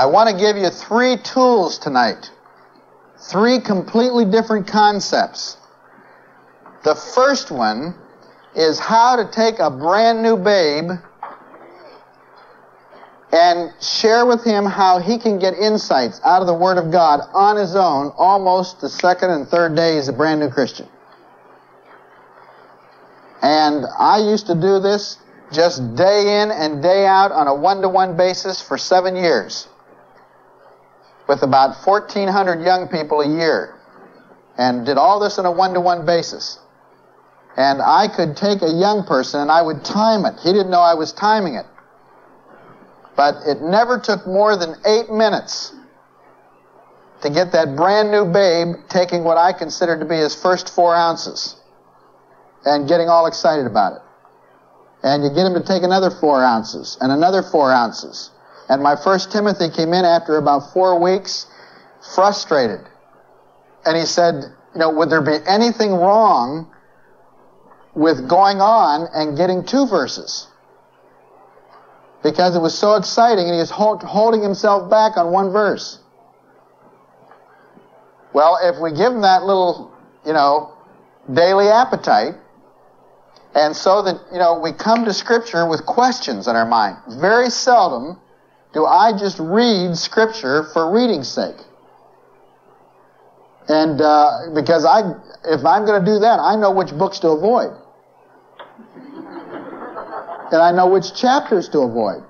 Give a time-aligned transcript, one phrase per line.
[0.00, 2.30] I want to give you three tools tonight.
[3.18, 5.58] Three completely different concepts.
[6.84, 7.94] The first one
[8.56, 10.92] is how to take a brand new babe
[13.30, 17.20] and share with him how he can get insights out of the Word of God
[17.34, 20.88] on his own almost the second and third day he's a brand new Christian.
[23.42, 25.18] And I used to do this
[25.52, 29.68] just day in and day out on a one-to-one basis for seven years
[31.30, 33.78] with about 1,400 young people a year
[34.58, 36.58] and did all this on a one-to-one basis.
[37.56, 40.40] And I could take a young person and I would time it.
[40.42, 41.66] He didn't know I was timing it.
[43.14, 45.72] But it never took more than eight minutes
[47.22, 50.96] to get that brand new babe taking what I considered to be his first four
[50.96, 51.54] ounces
[52.64, 54.02] and getting all excited about it.
[55.04, 58.32] And you get him to take another four ounces and another four ounces.
[58.70, 61.46] And my first Timothy came in after about four weeks,
[62.14, 62.78] frustrated.
[63.84, 66.70] And he said, you know, would there be anything wrong
[67.94, 70.46] with going on and getting two verses?
[72.22, 75.98] Because it was so exciting and he was hold, holding himself back on one verse.
[78.32, 79.92] Well, if we give him that little,
[80.24, 80.76] you know,
[81.32, 82.34] daily appetite,
[83.52, 86.98] and so that, you know, we come to Scripture with questions in our mind.
[87.20, 88.20] Very seldom
[88.72, 91.56] do I just read Scripture for reading's sake.
[93.68, 95.00] And uh, because I,
[95.44, 97.70] if I'm going to do that, I know which books to avoid.
[100.52, 102.24] and I know which chapters to avoid.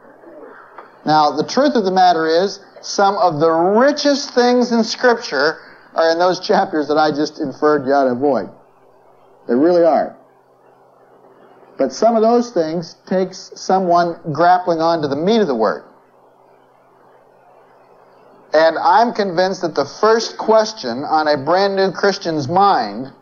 [1.06, 5.58] Now, the truth of the matter is, some of the richest things in Scripture
[5.94, 8.50] are in those chapters that I just inferred you ought to avoid.
[9.48, 10.16] They really are.
[11.78, 15.84] But some of those things takes someone grappling onto the meat of the word.
[18.52, 23.12] And I'm convinced that the first question on a brand new Christian's mind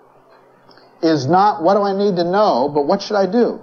[1.02, 3.60] is not what do I need to know, but what should I do?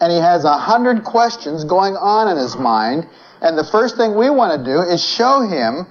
[0.00, 3.08] And he has a hundred questions going on in his mind.
[3.40, 5.86] And the first thing we want to do is show him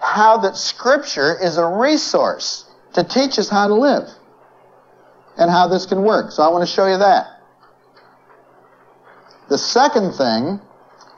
[0.00, 4.08] how that scripture is a resource to teach us how to live
[5.36, 6.32] and how this can work.
[6.32, 7.26] So I want to show you that.
[9.48, 10.60] The second thing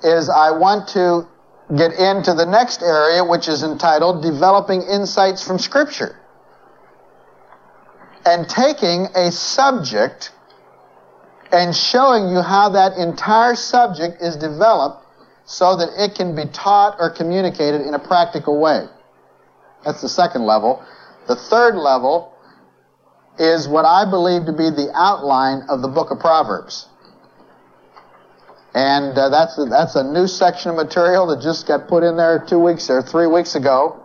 [0.02, 1.26] is I want to
[1.70, 6.16] get into the next area, which is entitled Developing Insights from Scripture.
[8.26, 10.32] And taking a subject
[11.52, 15.06] and showing you how that entire subject is developed
[15.46, 18.86] so that it can be taught or communicated in a practical way.
[19.84, 20.82] That's the second level.
[21.28, 22.32] The third level
[23.38, 26.88] is what I believe to be the outline of the book of Proverbs.
[28.74, 32.44] And uh, that's, that's a new section of material that just got put in there
[32.44, 34.02] two weeks or three weeks ago.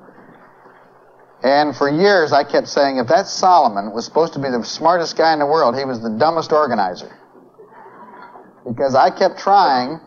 [1.41, 5.17] And for years I kept saying if that Solomon was supposed to be the smartest
[5.17, 7.17] guy in the world, he was the dumbest organizer.
[8.67, 9.99] Because I kept trying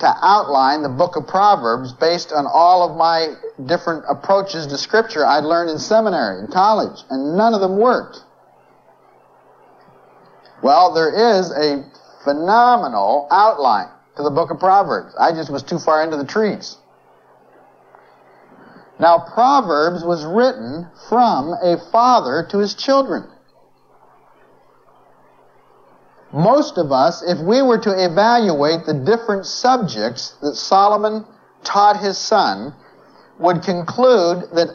[0.00, 3.34] to outline the book of Proverbs based on all of my
[3.66, 8.24] different approaches to scripture I'd learned in seminary and college, and none of them worked.
[10.64, 11.84] Well, there is a
[12.24, 15.14] phenomenal outline to the book of Proverbs.
[15.18, 16.76] I just was too far into the trees.
[18.98, 23.24] Now, Proverbs was written from a father to his children.
[26.32, 31.24] Most of us, if we were to evaluate the different subjects that Solomon
[31.64, 32.74] taught his son,
[33.38, 34.68] would conclude that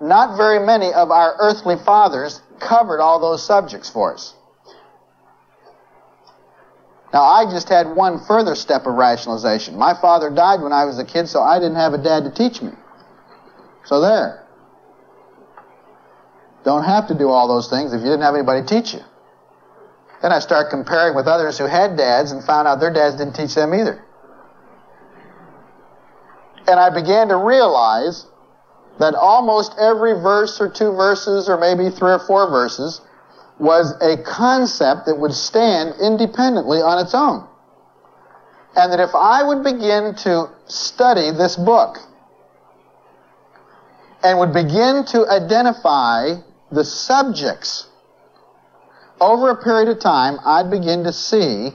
[0.00, 4.34] not very many of our earthly fathers covered all those subjects for us.
[7.12, 9.78] Now, I just had one further step of rationalization.
[9.78, 12.30] My father died when I was a kid, so I didn't have a dad to
[12.30, 12.72] teach me.
[13.86, 14.46] So there.
[16.64, 19.00] Don't have to do all those things if you didn't have anybody to teach you.
[20.20, 23.34] Then I start comparing with others who had dads and found out their dads didn't
[23.34, 24.04] teach them either.
[26.66, 28.26] And I began to realize
[28.98, 33.00] that almost every verse or two verses or maybe three or four verses
[33.58, 37.46] was a concept that would stand independently on its own.
[38.76, 41.98] And that if I would begin to study this book
[44.22, 46.34] and would begin to identify
[46.70, 47.88] the subjects
[49.20, 51.70] over a period of time, I'd begin to see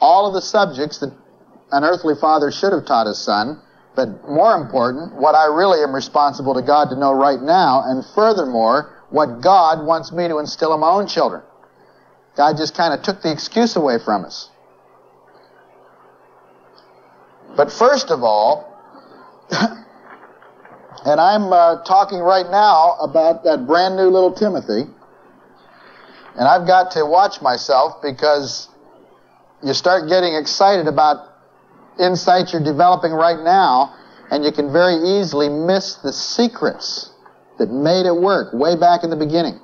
[0.00, 1.14] all of the subjects that
[1.72, 3.60] an earthly father should have taught his son,
[3.96, 8.04] but more important, what I really am responsible to God to know right now, and
[8.14, 11.42] furthermore, what God wants me to instill in my own children.
[12.36, 14.50] God just kind of took the excuse away from us.
[17.56, 18.70] But first of all,
[21.04, 24.88] And I'm uh, talking right now about that brand new little Timothy.
[26.36, 28.68] And I've got to watch myself because
[29.62, 31.28] you start getting excited about
[32.00, 33.94] insights you're developing right now,
[34.30, 37.12] and you can very easily miss the secrets
[37.58, 39.60] that made it work way back in the beginning.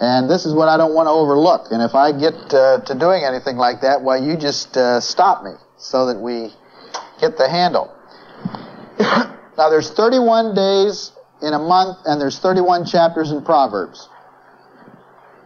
[0.00, 1.70] And this is what I don't want to overlook.
[1.70, 5.44] And if I get uh, to doing anything like that, well, you just uh, stop
[5.44, 6.50] me so that we
[7.20, 7.94] get the handle.
[9.56, 14.08] now, there's 31 days in a month, and there's 31 chapters in Proverbs.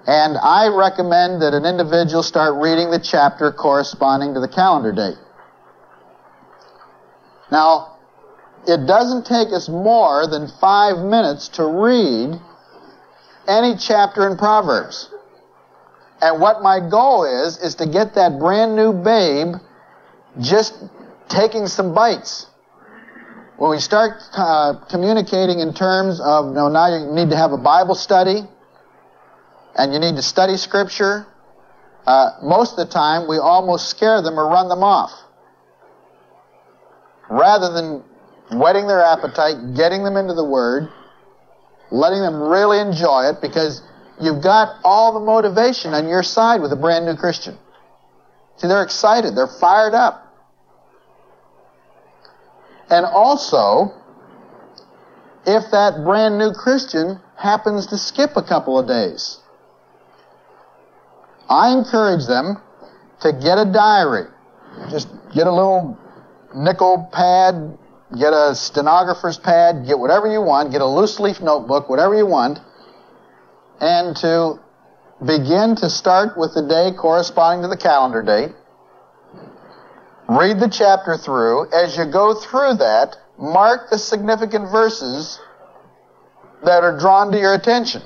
[0.06, 5.19] And I recommend that an individual start reading the chapter corresponding to the calendar date.
[7.52, 7.97] Now,
[8.66, 12.40] it doesn't take us more than five minutes to read
[13.46, 15.10] any chapter in Proverbs.
[16.20, 19.55] And what my goal is, is to get that brand new babe
[20.40, 20.75] just
[21.28, 22.46] taking some bites.
[23.56, 27.52] When we start uh, communicating in terms of, you know, now you need to have
[27.52, 28.43] a Bible study,
[29.75, 31.26] and you need to study Scripture,
[32.06, 35.12] uh, most of the time we almost scare them or run them off.
[37.31, 38.02] Rather than
[38.50, 40.88] whetting their appetite, getting them into the Word,
[41.90, 43.82] letting them really enjoy it because
[44.20, 47.56] you've got all the motivation on your side with a brand new Christian.
[48.56, 49.36] See, they're excited.
[49.36, 50.24] They're fired up.
[52.90, 53.92] And also,
[55.46, 59.38] if that brand new Christian happens to skip a couple of days,
[61.48, 62.60] I encourage them
[63.20, 64.28] to get a diary.
[64.90, 65.98] Just get a little
[66.54, 67.78] nickel pad,
[68.16, 72.26] get a stenographer's pad, get whatever you want, get a loose leaf notebook, whatever you
[72.26, 72.58] want,
[73.81, 74.60] and to
[75.25, 78.55] begin to start with the day corresponding to the calendar date.
[80.28, 81.72] Read the chapter through.
[81.72, 85.38] As you go through that, mark the significant verses
[86.64, 88.02] that are drawn to your attention.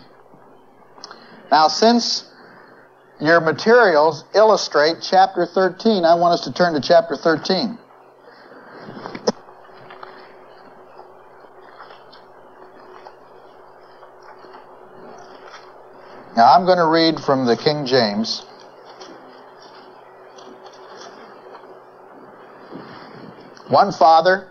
[1.51, 2.33] Now, since
[3.23, 6.05] your materials illustrate chapter 13.
[6.05, 7.79] I want us to turn to chapter 13.
[16.37, 18.41] Now I'm going to read from the King James.
[23.69, 24.49] One father.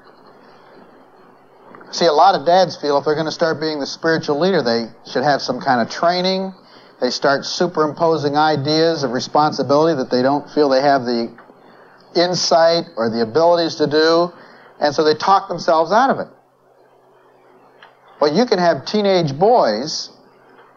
[1.92, 4.62] See, a lot of dads feel if they're going to start being the spiritual leader,
[4.64, 6.54] they should have some kind of training
[7.02, 11.36] they start superimposing ideas of responsibility that they don't feel they have the
[12.16, 14.32] insight or the abilities to do,
[14.80, 16.28] and so they talk themselves out of it.
[18.22, 20.12] Well, you can have teenage boys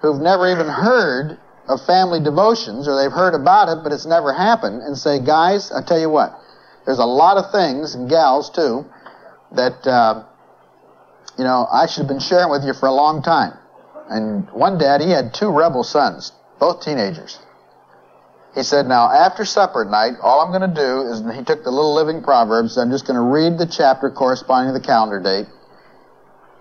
[0.05, 4.35] who've never even heard of family devotions, or they've heard about it, but it's never
[4.35, 6.39] happened, and say, guys, I tell you what,
[6.85, 8.85] there's a lot of things, and gals too,
[9.53, 10.25] that, uh,
[11.39, 13.57] you know, I should have been sharing with you for a long time.
[14.11, 17.39] And one dad, he had two rebel sons, both teenagers.
[18.55, 21.65] He said, now after supper at night, all I'm going to do is, he took
[21.65, 25.19] the little living proverbs, I'm just going to read the chapter corresponding to the calendar
[25.19, 25.47] date,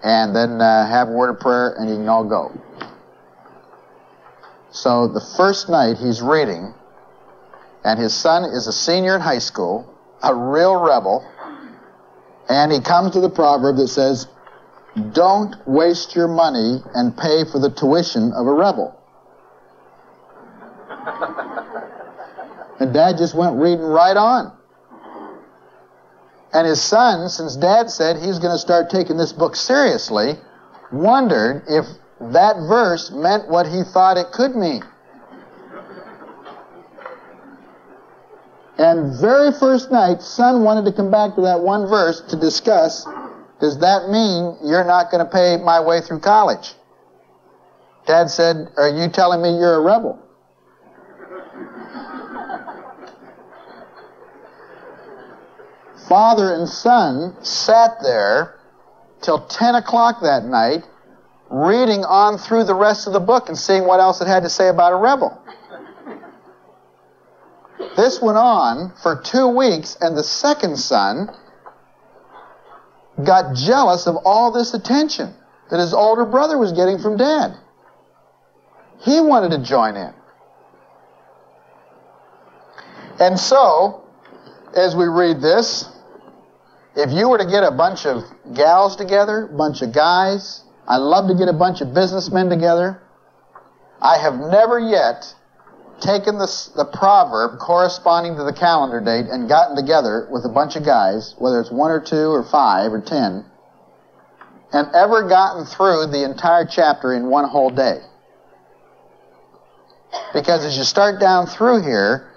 [0.01, 2.57] and then uh, have a word of prayer, and you can all go.
[4.73, 6.73] So the first night he's reading,
[7.85, 9.87] and his son is a senior in high school,
[10.23, 11.23] a real rebel,
[12.49, 14.27] and he comes to the proverb that says,
[15.11, 18.99] don't waste your money and pay for the tuition of a rebel.
[22.79, 24.57] and dad just went reading right on.
[26.51, 30.33] And his son, since dad said he's going to start taking this book seriously,
[30.91, 31.85] wondered if
[32.31, 34.83] that verse meant what he thought it could mean.
[38.77, 43.05] And very first night, son wanted to come back to that one verse to discuss
[43.63, 46.73] does that mean you're not going to pay my way through college?
[48.05, 50.19] Dad said, Are you telling me you're a rebel?
[56.09, 58.59] Father and son sat there
[59.21, 60.83] till 10 o'clock that night,
[61.53, 64.49] reading on through the rest of the book and seeing what else it had to
[64.49, 65.39] say about a rebel.
[67.95, 71.29] This went on for two weeks, and the second son
[73.23, 75.35] got jealous of all this attention
[75.69, 77.55] that his older brother was getting from dad.
[79.01, 80.13] He wanted to join in.
[83.19, 84.03] And so,
[84.75, 85.85] as we read this,
[86.95, 88.23] if you were to get a bunch of
[88.55, 93.01] gals together, bunch of guys, I love to get a bunch of businessmen together.
[94.01, 95.33] I have never yet
[96.01, 100.75] taken the, the proverb corresponding to the calendar date and gotten together with a bunch
[100.75, 103.45] of guys, whether it's one or two or five or ten,
[104.73, 107.99] and ever gotten through the entire chapter in one whole day.
[110.33, 112.29] Because as you start down through here,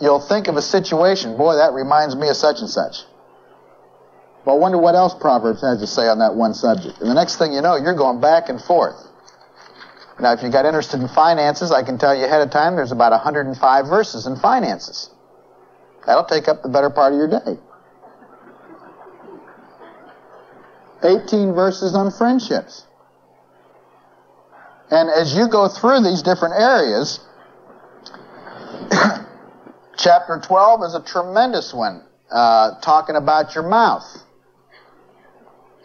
[0.00, 3.04] you'll think of a situation, boy, that reminds me of such and such.
[4.44, 7.00] Well, I wonder what else Proverbs has to say on that one subject.
[7.00, 8.96] And the next thing you know, you're going back and forth.
[10.20, 12.92] Now, if you got interested in finances, I can tell you ahead of time there's
[12.92, 15.10] about 105 verses in finances.
[16.06, 17.58] That'll take up the better part of your day.
[21.02, 22.86] 18 verses on friendships.
[24.90, 27.18] And as you go through these different areas,
[29.96, 34.04] chapter 12 is a tremendous one, uh, talking about your mouth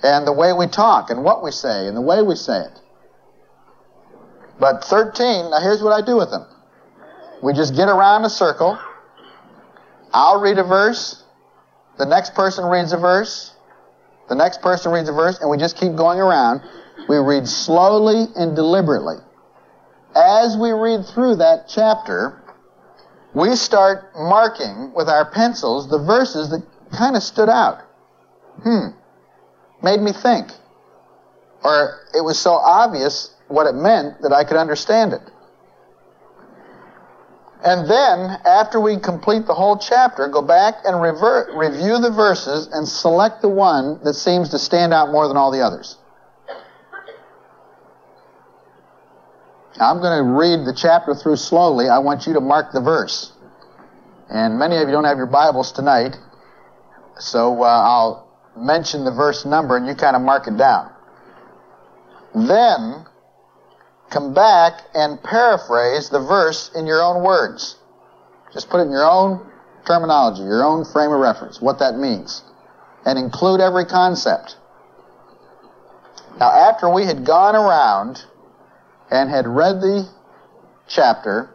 [0.03, 2.79] and the way we talk and what we say and the way we say it.
[4.59, 6.45] But 13, now here's what I do with them.
[7.41, 8.77] We just get around a circle.
[10.13, 11.23] I'll read a verse.
[11.97, 13.53] The next person reads a verse.
[14.27, 16.61] The next person reads a verse, and we just keep going around.
[17.07, 19.15] We read slowly and deliberately.
[20.15, 22.41] As we read through that chapter,
[23.33, 27.81] we start marking with our pencils the verses that kind of stood out.
[28.63, 28.89] Hmm.
[29.81, 30.51] Made me think.
[31.63, 35.21] Or it was so obvious what it meant that I could understand it.
[37.61, 42.69] And then, after we complete the whole chapter, go back and revert, review the verses
[42.71, 45.97] and select the one that seems to stand out more than all the others.
[49.77, 51.89] I'm going to read the chapter through slowly.
[51.89, 53.33] I want you to mark the verse.
[54.29, 56.15] And many of you don't have your Bibles tonight,
[57.17, 58.28] so uh, I'll
[58.59, 60.91] mention the verse number and you kind of mark it down.
[62.35, 63.05] Then,
[64.09, 67.77] come back and paraphrase the verse in your own words.
[68.53, 69.49] Just put it in your own
[69.85, 72.43] terminology, your own frame of reference, what that means.
[73.05, 74.57] And include every concept.
[76.39, 78.23] Now, after we had gone around
[79.09, 80.07] and had read the
[80.87, 81.49] chapter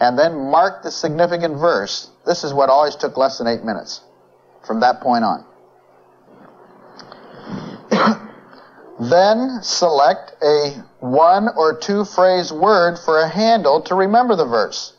[0.00, 4.00] and then marked the significant verse, this is what always took less than eight minutes
[4.66, 5.44] from that point on.
[9.00, 14.96] Then select a one or two phrase word for a handle to remember the verse.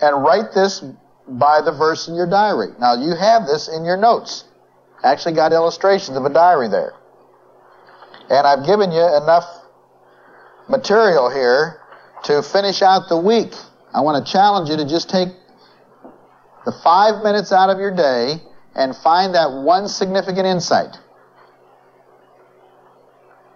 [0.00, 0.82] And write this
[1.28, 2.68] by the verse in your diary.
[2.80, 4.44] Now you have this in your notes.
[5.04, 6.94] Actually got illustrations of a diary there.
[8.30, 9.44] And I've given you enough
[10.68, 11.80] material here
[12.24, 13.52] to finish out the week.
[13.92, 15.28] I want to challenge you to just take
[16.64, 18.40] the five minutes out of your day
[18.74, 20.96] and find that one significant insight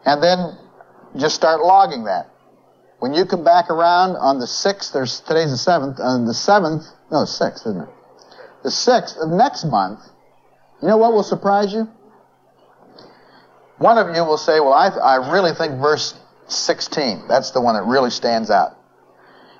[0.05, 0.57] and then
[1.17, 2.31] just start logging that.
[2.99, 6.85] When you come back around on the 6th, there's, today's the 7th, on the 7th,
[7.11, 7.89] no, 6th, isn't it?
[8.63, 10.01] The 6th of next month,
[10.81, 11.89] you know what will surprise you?
[13.79, 16.15] One of you will say, well, I, I really think verse
[16.47, 18.79] 16, that's the one that really stands out.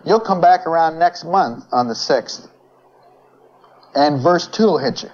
[0.07, 2.49] You'll come back around next month on the 6th,
[3.95, 5.11] and verse 2 will hit you.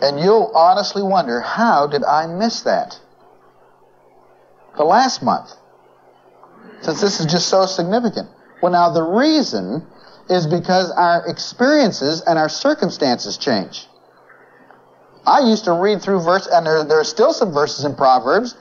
[0.00, 3.00] And you'll honestly wonder, how did I miss that?
[4.76, 5.50] The last month.
[6.82, 8.28] Since this is just so significant.
[8.62, 9.86] Well, now the reason
[10.28, 13.86] is because our experiences and our circumstances change.
[15.26, 18.54] I used to read through verse, and there, there are still some verses in Proverbs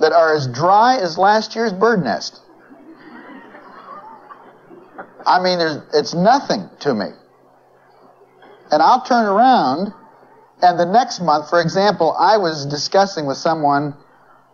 [0.00, 2.40] that are as dry as last year's bird nest.
[5.24, 5.58] I mean,
[5.94, 7.06] it's nothing to me.
[8.70, 9.92] And I'll turn around,
[10.60, 13.94] and the next month, for example, I was discussing with someone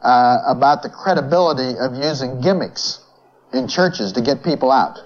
[0.02, 3.00] uh, about the credibility of using gimmicks
[3.52, 4.98] in churches to get people out.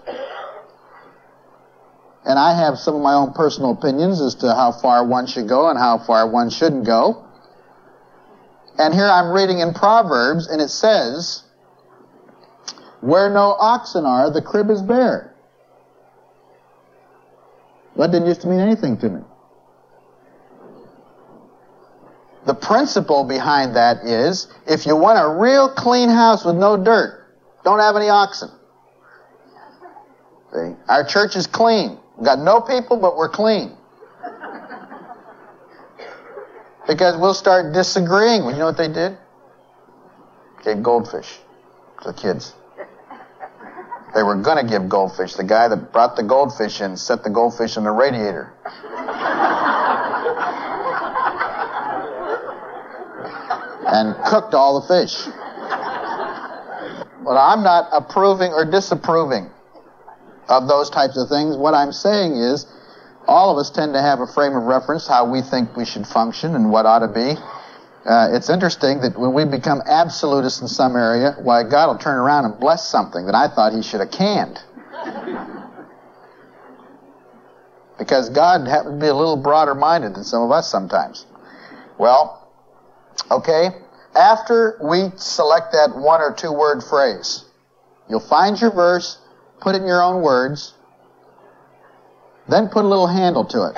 [2.24, 5.48] And I have some of my own personal opinions as to how far one should
[5.48, 7.26] go and how far one shouldn't go.
[8.78, 11.42] And here I'm reading in Proverbs, and it says,
[13.00, 15.34] Where no oxen are, the crib is bare.
[17.96, 19.20] That didn't used to mean anything to me.
[22.44, 27.24] The principle behind that is if you want a real clean house with no dirt,
[27.64, 28.50] don't have any oxen.
[30.52, 30.74] See?
[30.88, 31.98] Our church is clean.
[32.16, 33.76] We've got no people, but we're clean.
[36.86, 38.44] Because we'll start disagreeing.
[38.44, 39.16] You know what they did?
[40.64, 41.38] Gave goldfish
[42.02, 42.54] to the kids.
[44.14, 45.34] They were going to give goldfish.
[45.34, 48.52] The guy that brought the goldfish in set the goldfish in the radiator.
[53.92, 55.14] And cooked all the fish.
[57.24, 59.50] But I'm not approving or disapproving
[60.48, 61.56] of those types of things.
[61.56, 62.66] What I'm saying is,
[63.28, 66.06] all of us tend to have a frame of reference how we think we should
[66.06, 67.36] function and what ought to be.
[68.04, 72.18] Uh, it's interesting that when we become absolutists in some area, why God will turn
[72.18, 74.58] around and bless something that I thought He should have canned.
[77.98, 81.24] because God happens to be a little broader minded than some of us sometimes.
[81.98, 82.50] Well,
[83.30, 83.68] okay,
[84.14, 87.44] after we select that one or two word phrase,
[88.08, 89.18] you'll find your verse,
[89.60, 90.74] put it in your own words,
[92.48, 93.76] then put a little handle to it.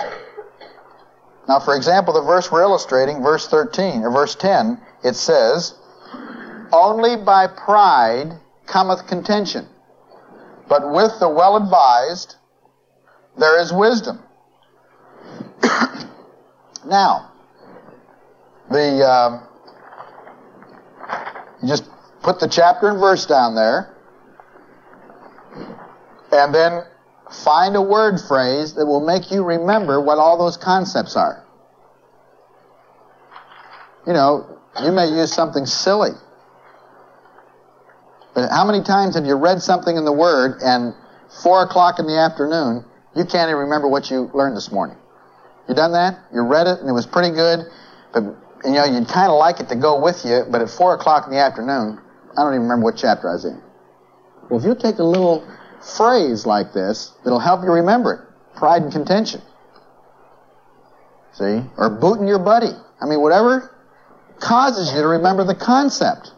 [1.46, 5.74] Now, for example, the verse we're illustrating, verse 13, or verse 10, it says,
[6.72, 8.32] Only by pride
[8.66, 9.68] cometh contention,
[10.68, 12.36] but with the well advised
[13.36, 14.20] there is wisdom.
[16.86, 17.30] now,
[18.70, 19.46] the um,
[21.64, 21.88] you just
[22.22, 23.94] put the chapter and verse down there,
[26.32, 26.84] and then
[27.42, 31.42] Find a word phrase that will make you remember what all those concepts are.
[34.06, 36.10] You know, you may use something silly.
[38.34, 40.92] But how many times have you read something in the Word and
[41.42, 42.84] four o'clock in the afternoon,
[43.16, 44.96] you can't even remember what you learned this morning?
[45.68, 46.18] You done that?
[46.32, 47.60] You read it and it was pretty good,
[48.12, 50.94] but you know, you'd kind of like it to go with you, but at four
[50.94, 52.00] o'clock in the afternoon,
[52.32, 53.60] I don't even remember what chapter I was in.
[54.48, 55.46] Well, if you take a little
[55.96, 58.56] phrase like this it'll help you remember it.
[58.56, 59.42] Pride and contention.
[61.32, 61.60] See?
[61.76, 62.70] Or booting your buddy.
[63.00, 63.70] I mean, whatever
[64.40, 66.32] causes you to remember the concept.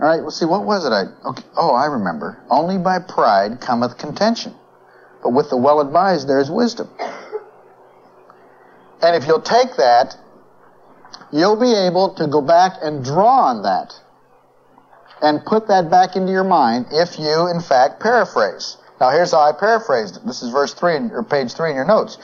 [0.00, 0.90] All right, well, see, what was it?
[0.90, 2.40] I okay, oh, I remember.
[2.48, 4.54] Only by pride cometh contention,
[5.22, 6.88] but with the well advised there is wisdom.
[9.02, 10.16] And if you'll take that,
[11.32, 13.94] you'll be able to go back and draw on that
[15.20, 18.76] and put that back into your mind if you, in fact, paraphrase.
[19.00, 20.26] Now, here's how I paraphrased it.
[20.26, 22.18] This is verse 3, or page 3 in your notes.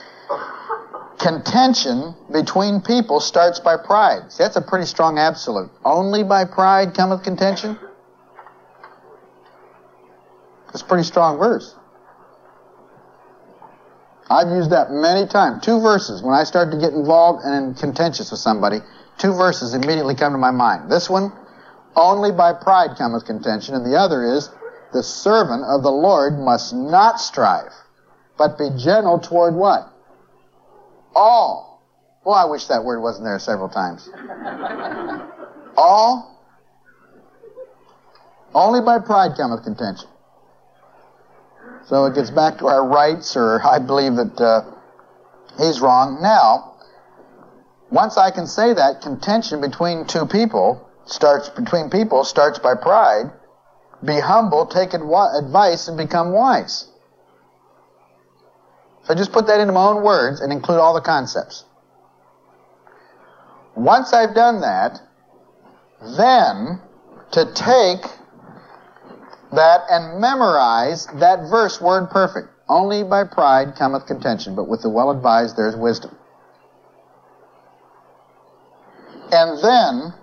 [1.19, 4.31] Contention between people starts by pride.
[4.31, 5.71] See, that's a pretty strong absolute.
[5.85, 7.79] Only by pride cometh contention?
[10.67, 11.75] That's a pretty strong verse.
[14.29, 15.63] I've used that many times.
[15.63, 16.23] Two verses.
[16.23, 18.79] When I start to get involved and contentious with somebody,
[19.17, 20.91] two verses immediately come to my mind.
[20.91, 21.31] This one,
[21.95, 24.49] only by pride cometh contention, and the other is,
[24.93, 27.71] the servant of the Lord must not strive,
[28.37, 29.91] but be gentle toward what?
[31.15, 31.81] All.
[32.25, 34.09] Well, I wish that word wasn't there several times.
[35.77, 36.31] All.
[38.53, 40.07] Only by pride cometh contention.
[41.87, 44.61] So it gets back to our rights, or I believe that uh,
[45.57, 46.21] he's wrong.
[46.21, 46.77] Now,
[47.91, 53.31] once I can say that contention between two people starts between people starts by pride.
[54.03, 56.87] Be humble, take advice, and become wise.
[59.03, 61.63] So I just put that into my own words and include all the concepts.
[63.75, 64.99] Once I've done that,
[66.17, 66.81] then
[67.31, 68.05] to take
[69.53, 72.49] that and memorize that verse word perfect.
[72.67, 76.17] Only by pride cometh contention, but with the well advised there's wisdom.
[79.31, 80.13] And then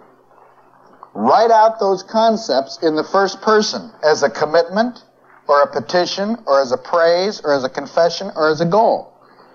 [1.15, 5.05] Write out those concepts in the first person as a commitment
[5.47, 9.13] or a petition or as a praise or as a confession or as a goal.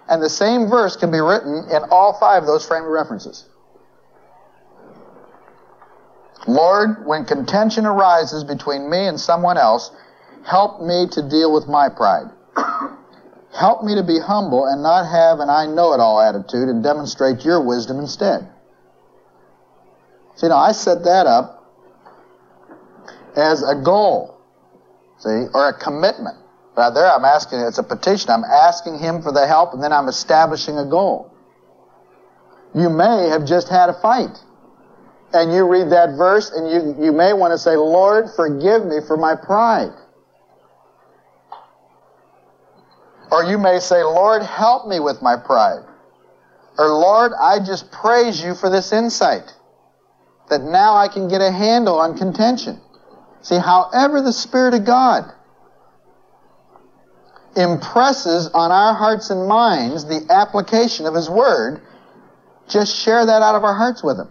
[0.07, 3.45] And the same verse can be written in all five of those frame of references.
[6.47, 9.91] Lord, when contention arises between me and someone else,
[10.45, 12.31] help me to deal with my pride.
[13.53, 16.83] help me to be humble and not have an I know it all attitude and
[16.83, 18.47] demonstrate your wisdom instead.
[20.35, 21.57] See, now I set that up
[23.35, 24.39] as a goal,
[25.17, 26.37] see, or a commitment.
[26.75, 28.29] But there I'm asking, it's a petition.
[28.29, 31.33] I'm asking Him for the help and then I'm establishing a goal.
[32.75, 34.37] You may have just had a fight.
[35.33, 38.99] And you read that verse and you, you may want to say, Lord, forgive me
[39.05, 39.91] for my pride.
[43.31, 45.83] Or you may say, Lord, help me with my pride.
[46.77, 49.53] Or Lord, I just praise you for this insight
[50.49, 52.79] that now I can get a handle on contention.
[53.41, 55.25] See, however the Spirit of God
[57.55, 61.81] impresses on our hearts and minds the application of His Word,
[62.69, 64.29] just share that out of our hearts with them.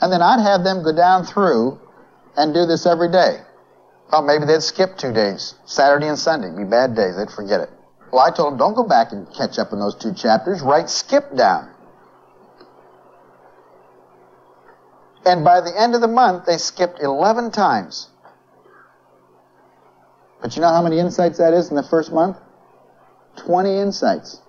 [0.00, 1.80] And then I'd have them go down through
[2.36, 3.40] and do this every day.
[4.12, 7.70] Well, maybe they'd skip two days, Saturday and Sunday, be bad days, they'd forget it.
[8.10, 10.88] Well, I told them, don't go back and catch up in those two chapters, write
[10.88, 11.70] skip down.
[15.26, 18.08] And by the end of the month, they skipped 11 times.
[20.40, 22.38] But you know how many insights that is in the first month?
[23.36, 24.40] 20 insights.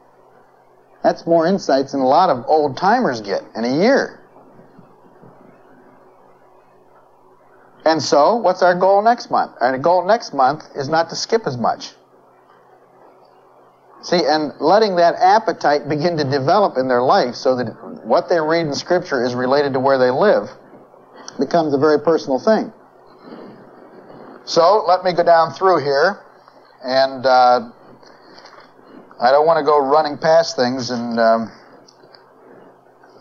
[1.03, 4.18] That's more insights than a lot of old timers get in a year.
[7.89, 9.53] And so, what's our goal next month?
[9.59, 11.93] Our goal next month is not to skip as much.
[14.03, 17.65] See, and letting that appetite begin to develop in their life so that
[18.05, 20.51] what they read in Scripture is related to where they live
[21.39, 22.71] becomes a very personal thing.
[24.45, 26.21] So, let me go down through here,
[26.83, 27.71] and uh,
[29.19, 31.51] I don't want to go running past things and um,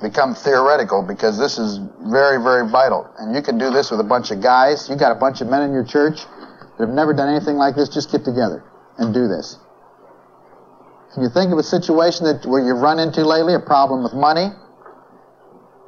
[0.01, 3.11] become theoretical because this is very, very vital.
[3.19, 4.89] And you can do this with a bunch of guys.
[4.89, 6.21] You got a bunch of men in your church
[6.79, 7.89] that have never done anything like this.
[7.89, 8.63] Just get together
[8.99, 9.59] and do this.
[11.15, 13.55] Can you think of a situation that where you've run into lately?
[13.55, 14.49] A problem with money,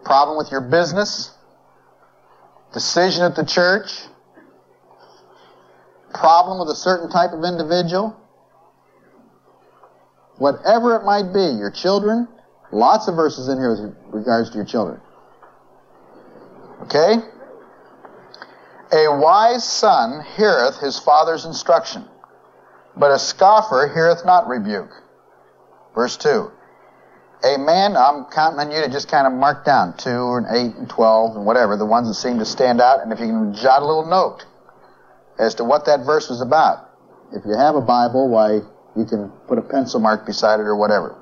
[0.05, 1.31] problem with your business,
[2.73, 3.90] decision at the church,
[6.14, 8.16] problem with a certain type of individual?
[10.38, 12.27] Whatever it might be, your children,
[12.72, 15.00] lots of verses in here with regards to your children.
[16.83, 17.16] Okay?
[18.92, 22.04] A wise son heareth his father's instruction,
[22.96, 24.90] but a scoffer heareth not rebuke.
[25.94, 26.50] Verse 2.
[27.42, 30.76] A man, I'm counting on you to just kind of mark down 2 and 8
[30.76, 33.54] and 12 and whatever, the ones that seem to stand out, and if you can
[33.54, 34.44] jot a little note
[35.38, 36.90] as to what that verse was about.
[37.33, 38.61] If you have a Bible, why,
[38.96, 41.16] you can put a pencil mark beside it or whatever.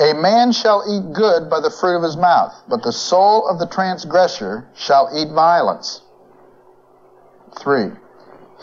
[0.00, 3.58] A man shall eat good by the fruit of his mouth, but the soul of
[3.58, 6.02] the transgressor shall eat violence.
[7.60, 7.90] 3.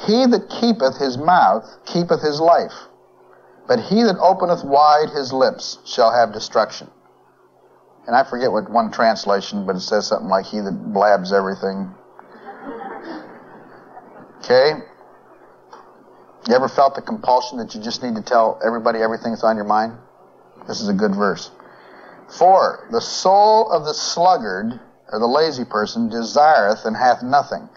[0.05, 2.73] He that keepeth his mouth keepeth his life,
[3.67, 6.89] but he that openeth wide his lips shall have destruction.
[8.07, 11.93] And I forget what one translation, but it says something like he that blabs everything.
[14.39, 14.73] Okay?
[16.47, 19.55] You ever felt the compulsion that you just need to tell everybody everything that's on
[19.55, 19.93] your mind?
[20.67, 21.51] This is a good verse.
[22.37, 24.79] Four, the soul of the sluggard,
[25.11, 27.67] or the lazy person, desireth and hath nothing,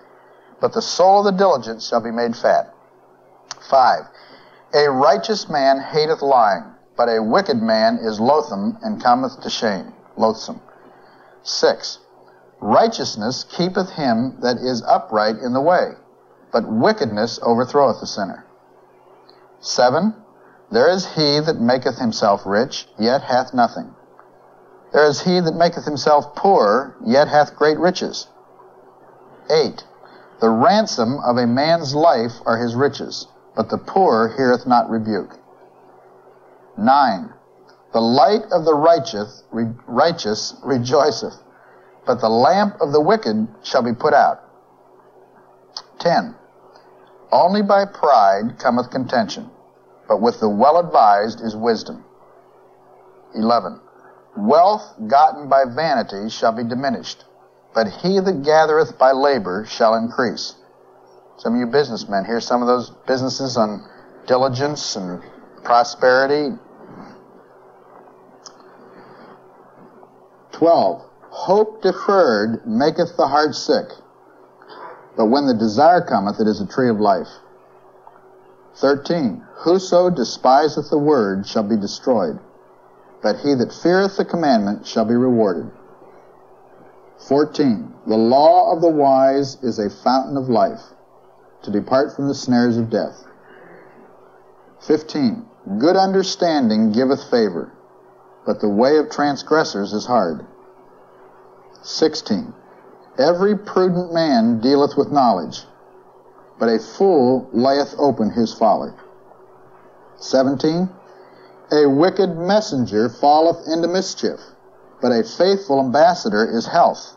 [0.60, 2.72] but the soul of the diligent shall be made fat.
[3.68, 4.04] Five,
[4.74, 6.64] a righteous man hateth lying,
[6.96, 9.92] but a wicked man is loathsome and cometh to shame.
[10.16, 10.60] Loathsome.
[11.42, 11.98] Six,
[12.60, 15.92] righteousness keepeth him that is upright in the way,
[16.52, 18.44] but wickedness overthroweth the sinner.
[19.60, 20.14] Seven,
[20.70, 23.94] there is he that maketh himself rich, yet hath nothing.
[24.92, 28.28] There is he that maketh himself poor, yet hath great riches.
[29.50, 29.84] Eight,
[30.40, 35.38] the ransom of a man's life are his riches, but the poor heareth not rebuke.
[36.76, 37.32] Nine,
[37.92, 41.40] the light of the righteous, righteous rejoiceth,
[42.06, 44.40] but the lamp of the wicked shall be put out.
[45.98, 46.34] Ten,
[47.30, 49.50] only by pride cometh contention
[50.08, 52.04] but with the well advised is wisdom.
[53.34, 53.80] 11.
[54.36, 57.24] Wealth gotten by vanity shall be diminished,
[57.74, 60.54] but he that gathereth by labor shall increase.
[61.36, 63.88] Some of you businessmen, here's some of those businesses on
[64.26, 65.22] diligence and
[65.62, 66.56] prosperity.
[70.52, 71.02] 12.
[71.30, 73.86] Hope deferred maketh the heart sick,
[75.16, 77.28] but when the desire cometh, it is a tree of life.
[78.76, 79.42] 13.
[79.58, 82.38] Whoso despiseth the word shall be destroyed,
[83.22, 85.70] but he that feareth the commandment shall be rewarded.
[87.28, 87.94] 14.
[88.06, 90.82] The law of the wise is a fountain of life,
[91.62, 93.24] to depart from the snares of death.
[94.86, 95.46] 15.
[95.78, 97.72] Good understanding giveth favor,
[98.44, 100.44] but the way of transgressors is hard.
[101.82, 102.52] 16.
[103.18, 105.64] Every prudent man dealeth with knowledge,
[106.58, 108.90] but a fool layeth open his folly.
[110.16, 110.88] 17.
[111.72, 114.40] A wicked messenger falleth into mischief,
[115.00, 117.16] but a faithful ambassador is health.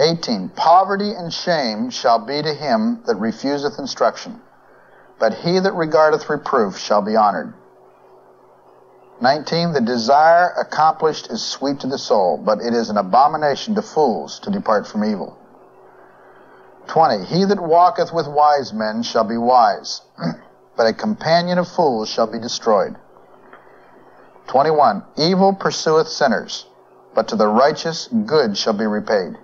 [0.00, 0.50] 18.
[0.50, 4.40] Poverty and shame shall be to him that refuseth instruction,
[5.18, 7.54] but he that regardeth reproof shall be honored.
[9.20, 9.72] 19.
[9.72, 14.40] The desire accomplished is sweet to the soul, but it is an abomination to fools
[14.40, 15.38] to depart from evil.
[16.88, 17.24] 20.
[17.24, 20.02] He that walketh with wise men shall be wise,
[20.76, 22.96] but a companion of fools shall be destroyed.
[24.48, 25.02] 21.
[25.16, 26.66] Evil pursueth sinners,
[27.14, 29.34] but to the righteous good shall be repaid.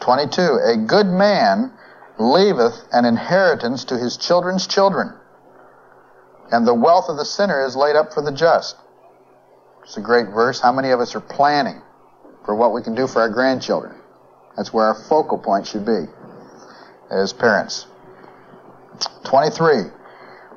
[0.00, 0.42] 22.
[0.64, 1.72] A good man
[2.18, 5.14] leaveth an inheritance to his children's children,
[6.50, 8.76] and the wealth of the sinner is laid up for the just.
[9.82, 10.60] It's a great verse.
[10.60, 11.80] How many of us are planning
[12.44, 14.01] for what we can do for our grandchildren?
[14.56, 16.06] That's where our focal point should be
[17.10, 17.86] as parents.
[19.24, 19.84] 23.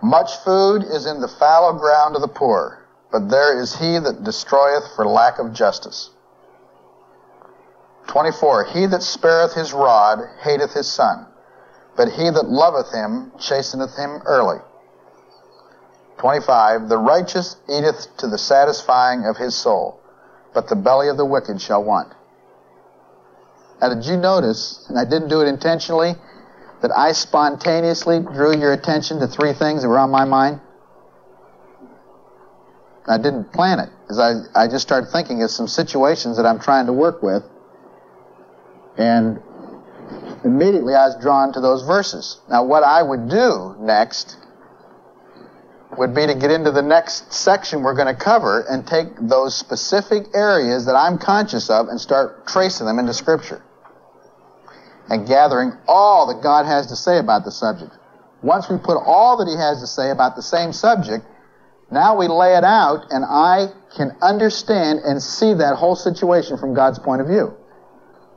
[0.02, 4.24] Much food is in the fallow ground of the poor, but there is he that
[4.24, 6.10] destroyeth for lack of justice.
[8.08, 8.66] 24.
[8.66, 11.26] He that spareth his rod hateth his son,
[11.96, 14.60] but he that loveth him chasteneth him early.
[16.20, 16.88] 25.
[16.90, 20.00] The righteous eateth to the satisfying of his soul,
[20.54, 22.14] but the belly of the wicked shall want.
[23.82, 26.16] Now, did you notice, and I didn't do it intentionally,
[26.82, 30.62] that I spontaneously drew your attention to three things that were on my mind?
[33.08, 36.60] I didn't plan it, because I, I just started thinking of some situations that I'm
[36.60, 37.44] trying to work with,
[38.98, 39.42] and
[40.44, 42.40] immediately I was drawn to those verses.
[42.50, 44.38] Now, what I would do next
[45.98, 49.56] would be to get into the next section we're going to cover and take those
[49.56, 53.62] specific areas that I'm conscious of and start tracing them into Scripture
[55.10, 57.92] and gathering all that God has to say about the subject.
[58.42, 61.26] Once we put all that He has to say about the same subject,
[61.92, 66.74] now we lay it out and I can understand and see that whole situation from
[66.74, 67.56] God's point of view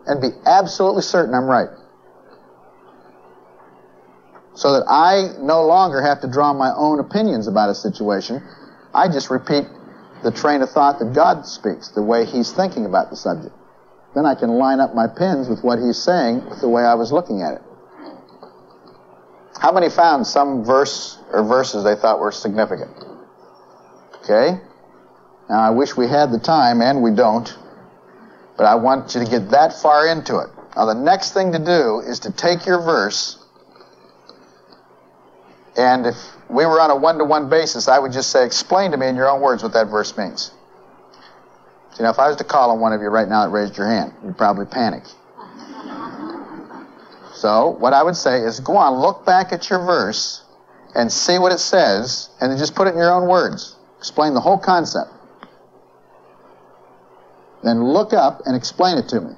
[0.06, 1.68] and be absolutely certain I'm right.
[4.54, 8.42] So that I no longer have to draw my own opinions about a situation.
[8.92, 9.64] I just repeat
[10.24, 13.54] the train of thought that God speaks, the way He's thinking about the subject.
[14.14, 16.94] Then I can line up my pins with what He's saying with the way I
[16.94, 17.62] was looking at it.
[19.60, 22.90] How many found some verse or verses they thought were significant?
[24.22, 24.60] Okay?
[25.48, 27.56] Now I wish we had the time, and we don't.
[28.56, 30.50] But I want you to get that far into it.
[30.76, 33.44] Now, the next thing to do is to take your verse,
[35.76, 36.16] and if
[36.48, 39.08] we were on a one to one basis, I would just say, explain to me
[39.08, 40.52] in your own words what that verse means.
[41.98, 43.76] You know, if I was to call on one of you right now that raised
[43.76, 45.02] your hand, you'd probably panic.
[47.34, 50.42] So, what I would say is go on, look back at your verse
[50.94, 53.76] and see what it says, and then just put it in your own words.
[53.98, 55.10] Explain the whole concept.
[57.64, 59.32] Then look up and explain it to me.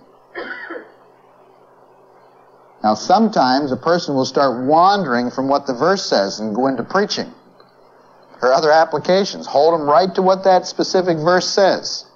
[2.82, 6.82] Now, sometimes a person will start wandering from what the verse says and go into
[6.82, 7.32] preaching
[8.42, 9.46] or other applications.
[9.46, 12.06] Hold them right to what that specific verse says.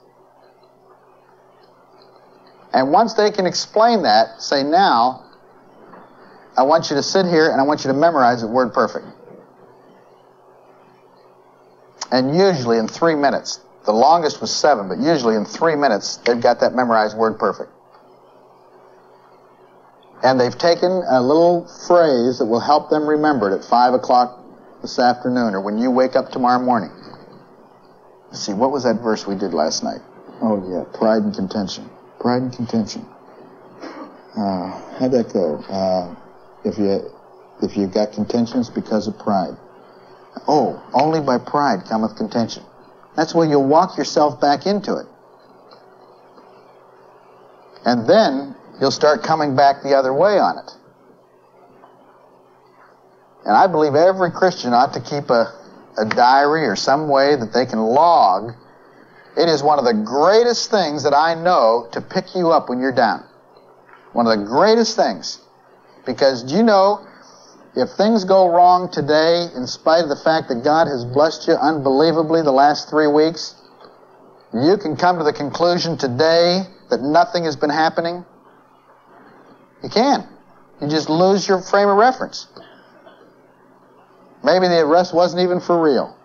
[2.75, 5.23] And once they can explain that, say, now,
[6.57, 9.07] I want you to sit here and I want you to memorize it word perfect.
[12.11, 16.41] And usually in three minutes, the longest was seven, but usually in three minutes, they've
[16.41, 17.71] got that memorized word perfect.
[20.25, 24.43] And they've taken a little phrase that will help them remember it at five o'clock
[24.83, 26.91] this afternoon or when you wake up tomorrow morning.
[28.29, 30.01] Let's see, what was that verse we did last night?
[30.41, 31.89] Oh yeah, pride and contention.
[32.25, 33.05] Pride and contention.
[34.35, 35.57] Uh, how'd that go?
[35.69, 36.15] Uh,
[36.65, 37.13] if you
[37.63, 39.55] if you've got contentions because of pride.
[40.49, 42.63] Oh, only by pride cometh contention.
[43.15, 45.07] That's where you'll walk yourself back into it.
[47.85, 50.71] And then you'll start coming back the other way on it.
[53.45, 55.53] And I believe every Christian ought to keep a,
[55.99, 58.55] a diary or some way that they can log.
[59.37, 62.79] It is one of the greatest things that I know to pick you up when
[62.81, 63.25] you're down.
[64.13, 65.41] One of the greatest things.
[66.07, 67.05] Because do you know,
[67.75, 71.55] if things go wrong today, in spite of the fact that God has blessed you
[71.55, 73.57] unbelievably the last three weeks,
[74.53, 78.25] you can come to the conclusion today that nothing has been happening.
[79.83, 80.29] You can.
[80.81, 82.47] You just lose your frame of reference.
[84.45, 86.17] Maybe the arrest wasn't even for real.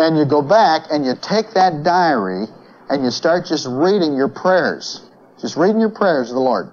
[0.00, 2.46] And you go back and you take that diary
[2.88, 5.02] and you start just reading your prayers.
[5.38, 6.72] Just reading your prayers to the Lord.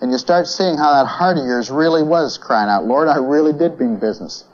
[0.00, 3.18] And you start seeing how that heart of yours really was crying out, Lord, I
[3.18, 4.44] really did mean business.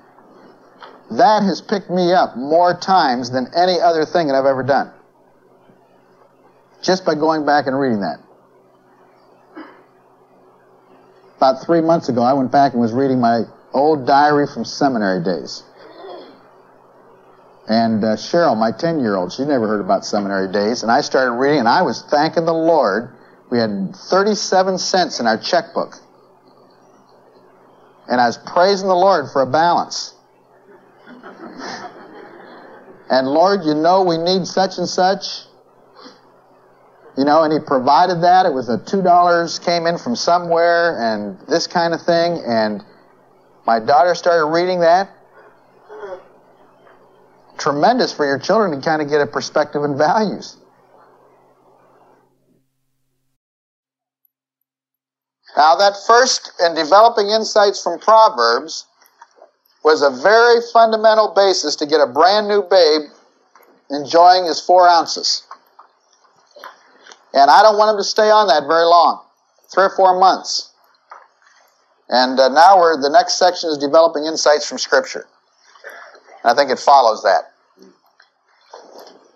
[1.13, 4.93] That has picked me up more times than any other thing that I've ever done.
[6.83, 8.19] Just by going back and reading that.
[11.39, 15.25] About three months ago, I went back and was reading my old diary from seminary
[15.25, 15.65] days.
[17.69, 20.83] And uh, Cheryl, my 10 year old, she never heard about seminary days.
[20.83, 23.15] And I started reading, and I was thanking the Lord
[23.53, 25.97] we had 37 cents in our checkbook.
[28.09, 30.15] And I was praising the Lord for a balance.
[33.11, 35.43] And Lord, you know we need such and such.
[37.19, 38.47] You know, and He provided that.
[38.47, 42.43] It was a $2 came in from somewhere and this kind of thing.
[42.47, 42.83] And
[43.67, 45.11] my daughter started reading that.
[47.63, 50.57] Tremendous for your children to kind of get a perspective and values.
[55.57, 58.87] Now, that first in developing insights from Proverbs,
[59.85, 63.03] was a very fundamental basis to get a brand new babe
[63.91, 65.47] enjoying his four ounces.
[67.33, 69.23] And I don't want him to stay on that very long,
[69.73, 70.73] three or four months.
[72.09, 75.27] And uh, now we're the next section is developing insights from Scripture.
[76.45, 77.52] I think it follows that.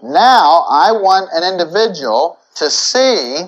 [0.02, 3.44] Now I want an individual to see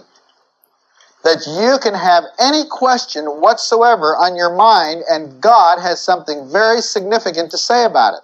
[1.25, 6.81] that you can have any question whatsoever on your mind and God has something very
[6.81, 8.21] significant to say about it.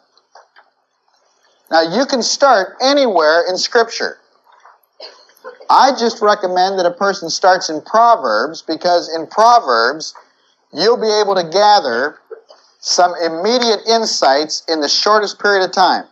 [1.71, 4.19] Now you can start anywhere in Scripture.
[5.69, 10.15] I just recommend that a person starts in Proverbs because in Proverbs
[10.73, 12.19] you'll be able to gather
[12.81, 16.05] some immediate insights in the shortest period of time.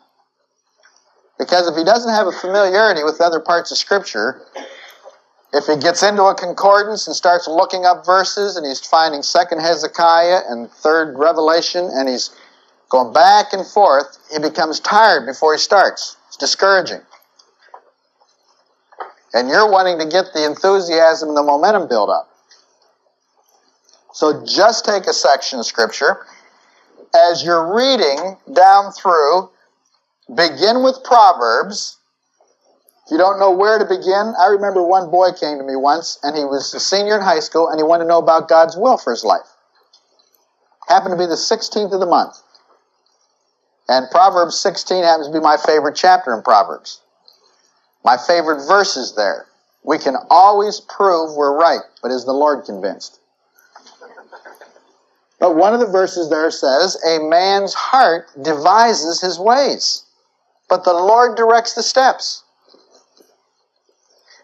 [1.42, 4.40] Because if he doesn't have a familiarity with other parts of Scripture,
[5.52, 9.60] if he gets into a concordance and starts looking up verses and he's finding second
[9.60, 12.30] Hezekiah and third Revelation and he's
[12.90, 16.16] going back and forth, he becomes tired before he starts.
[16.28, 17.00] It's discouraging.
[19.34, 22.30] And you're wanting to get the enthusiasm and the momentum built up.
[24.14, 26.24] So just take a section of scripture.
[27.12, 29.50] As you're reading down through,
[30.34, 31.98] begin with Proverbs.
[33.06, 36.18] If you don't know where to begin, I remember one boy came to me once
[36.22, 38.76] and he was a senior in high school and he wanted to know about God's
[38.76, 39.46] will for his life.
[40.88, 42.36] Happened to be the 16th of the month.
[43.88, 47.00] And Proverbs 16 happens to be my favorite chapter in Proverbs.
[48.04, 49.46] My favorite verses there.
[49.84, 53.18] We can always prove we're right, but is the Lord convinced?
[55.40, 60.04] But one of the verses there says, A man's heart devises his ways,
[60.72, 62.44] but the Lord directs the steps.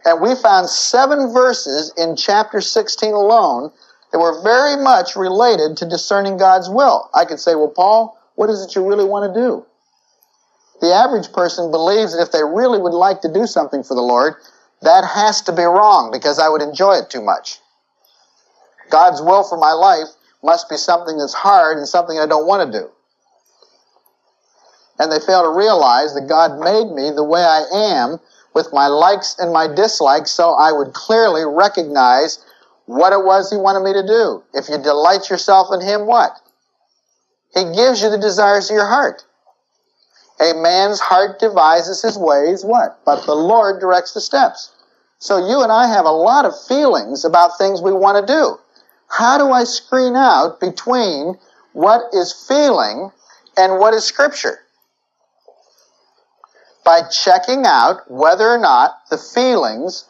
[0.04, 3.72] And we found seven verses in chapter 16 alone
[4.12, 7.08] that were very much related to discerning God's will.
[7.14, 9.64] I could say, well, Paul, what is it you really want to do?
[10.82, 14.02] The average person believes that if they really would like to do something for the
[14.02, 14.34] Lord,
[14.82, 17.58] that has to be wrong because I would enjoy it too much.
[18.90, 20.08] God's will for my life
[20.44, 22.90] must be something that's hard and something I don't want to do.
[24.98, 28.18] And they fail to realize that God made me the way I am
[28.54, 32.44] with my likes and my dislikes so I would clearly recognize
[32.87, 34.42] what it was He wanted me to do.
[34.54, 36.32] If you delight yourself in Him, what?
[37.54, 39.24] He gives you the desires of your heart.
[40.40, 43.00] A man's heart devises his ways, what?
[43.04, 44.70] But the Lord directs the steps.
[45.18, 48.56] So you and I have a lot of feelings about things we want to do.
[49.08, 51.38] How do I screen out between
[51.72, 53.11] what is feeling
[53.56, 54.61] and what is scripture?
[56.88, 60.07] By checking out whether or not the feelings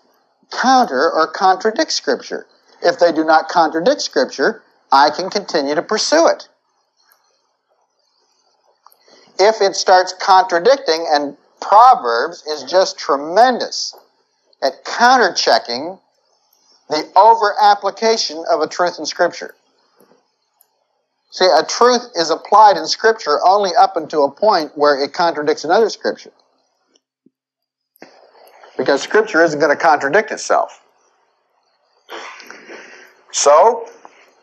[0.52, 2.46] counter or contradict scripture.
[2.80, 4.62] If they do not contradict scripture,
[4.92, 6.48] I can continue to pursue it.
[9.40, 13.96] If it starts contradicting, and Proverbs is just tremendous
[14.62, 15.98] at counter checking
[16.88, 19.56] the over application of a truth in Scripture.
[21.32, 25.64] See, a truth is applied in Scripture only up until a point where it contradicts
[25.64, 26.30] another Scripture.
[28.78, 30.82] Because Scripture isn't going to contradict itself.
[33.32, 33.86] So,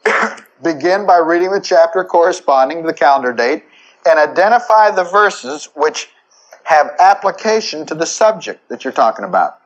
[0.64, 3.64] begin by reading the chapter corresponding to the calendar date
[4.06, 6.10] and identify the verses which
[6.66, 9.60] have application to the subject that you're talking about.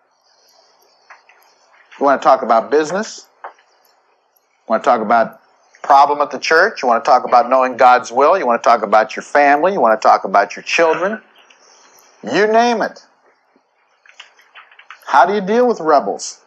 [2.00, 3.28] You want to talk about business?
[3.44, 5.42] You want to talk about
[5.82, 6.82] problem at the church?
[6.82, 8.38] You want to talk about knowing God's will?
[8.38, 9.74] You want to talk about your family?
[9.74, 11.22] You want to talk about your children?
[12.24, 13.06] You name it.
[15.10, 16.40] How do you deal with rebels?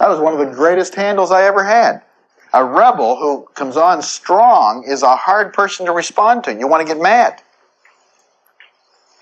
[0.00, 2.02] That was one of the greatest handles I ever had.
[2.52, 6.52] A rebel who comes on strong is a hard person to respond to.
[6.52, 7.40] You want to get mad.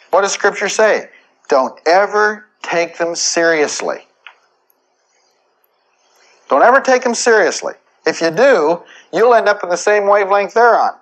[0.09, 1.11] What does Scripture say?
[1.51, 4.07] Don't ever take them seriously.
[6.49, 7.75] Don't ever take them seriously.
[8.07, 10.95] If you do, you'll end up in the same wavelength they're on.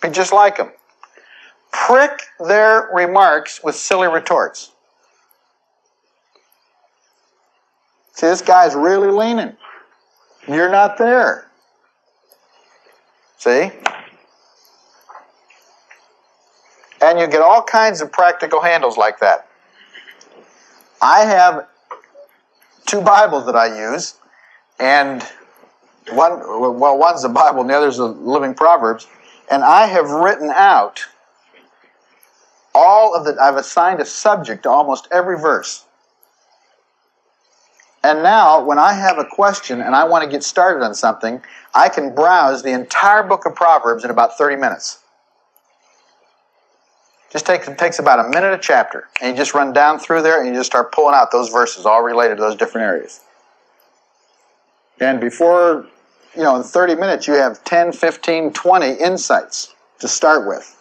[0.00, 0.72] Be just like them.
[1.70, 4.72] Prick their remarks with silly retorts.
[8.18, 9.56] See, this guy's really leaning.
[10.48, 11.46] You're not there.
[13.36, 13.70] See?
[17.00, 19.46] And you get all kinds of practical handles like that.
[21.00, 21.68] I have
[22.86, 24.16] two Bibles that I use
[24.80, 25.22] and
[26.10, 26.40] one,
[26.80, 29.06] well, one's the Bible and the other's the Living Proverbs.
[29.48, 31.06] And I have written out
[32.74, 35.84] all of the, I've assigned a subject to almost every verse.
[38.02, 41.42] And now, when I have a question and I want to get started on something,
[41.74, 45.00] I can browse the entire book of Proverbs in about 30 minutes.
[47.30, 49.08] Just takes, takes about a minute a chapter.
[49.20, 51.84] And you just run down through there and you just start pulling out those verses
[51.84, 53.20] all related to those different areas.
[55.00, 55.86] And before,
[56.34, 60.74] you know, in 30 minutes, you have 10, 15, 20 insights to start with.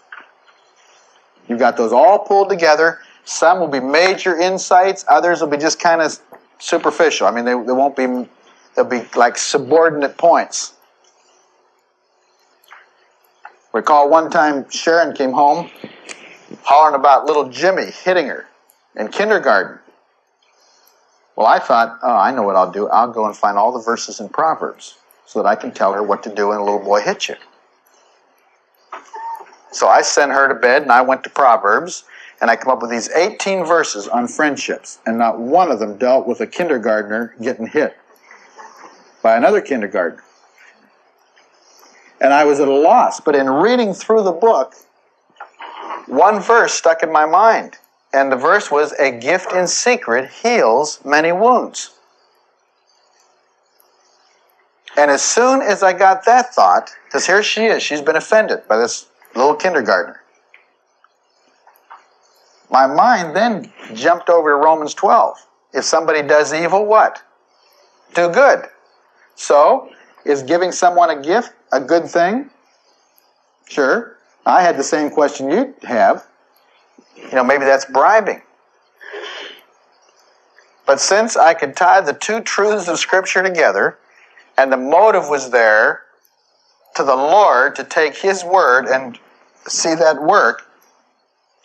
[1.48, 3.00] You've got those all pulled together.
[3.26, 6.18] Some will be major insights, others will be just kind of
[6.60, 7.28] superficial.
[7.28, 8.28] I mean, they, they won't be,
[8.76, 10.74] they'll be like subordinate points.
[13.74, 15.70] Recall one time Sharon came home
[16.64, 18.46] hollering about little Jimmy hitting her
[18.96, 19.80] in kindergarten.
[21.36, 22.88] Well, I thought, oh, I know what I'll do.
[22.88, 26.02] I'll go and find all the verses in Proverbs so that I can tell her
[26.02, 27.36] what to do when a little boy hits you.
[29.72, 32.06] So I sent her to bed and I went to Proverbs
[32.40, 35.98] and I come up with these 18 verses on friendships, and not one of them
[35.98, 37.98] dealt with a kindergartner getting hit
[39.24, 40.24] by another kindergartner.
[42.22, 44.76] And I was at a loss, but in reading through the book,
[46.08, 47.78] one verse stuck in my mind.
[48.14, 51.92] And the verse was, A gift in secret heals many wounds.
[54.96, 58.68] And as soon as I got that thought, because here she is, she's been offended
[58.68, 60.22] by this little kindergartner.
[62.70, 65.38] My mind then jumped over to Romans 12.
[65.74, 67.22] If somebody does evil, what?
[68.14, 68.66] Do good.
[69.36, 69.90] So,
[70.26, 72.50] is giving someone a gift a good thing?
[73.68, 74.18] Sure.
[74.46, 76.26] I had the same question you have.
[77.16, 78.42] You know, maybe that's bribing.
[80.86, 83.98] But since I could tie the two truths of Scripture together,
[84.58, 86.04] and the motive was there
[86.96, 89.20] to the Lord to take His word and
[89.68, 90.67] see that work,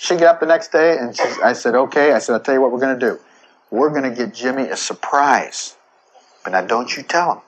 [0.03, 2.12] she got up the next day and she, I said, okay.
[2.12, 3.20] I said, I'll tell you what we're going to do.
[3.70, 5.76] We're going to get Jimmy a surprise.
[6.42, 7.40] But now don't you tell him.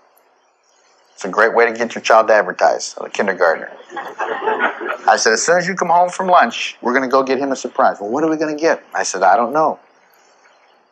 [1.15, 3.73] It's a great way to get your child to advertise, a kindergartner.
[3.91, 7.39] I said, as soon as you come home from lunch, we're going to go get
[7.39, 7.97] him a surprise.
[8.01, 8.85] Well, what are we going to get?
[8.95, 9.81] I said, I don't know.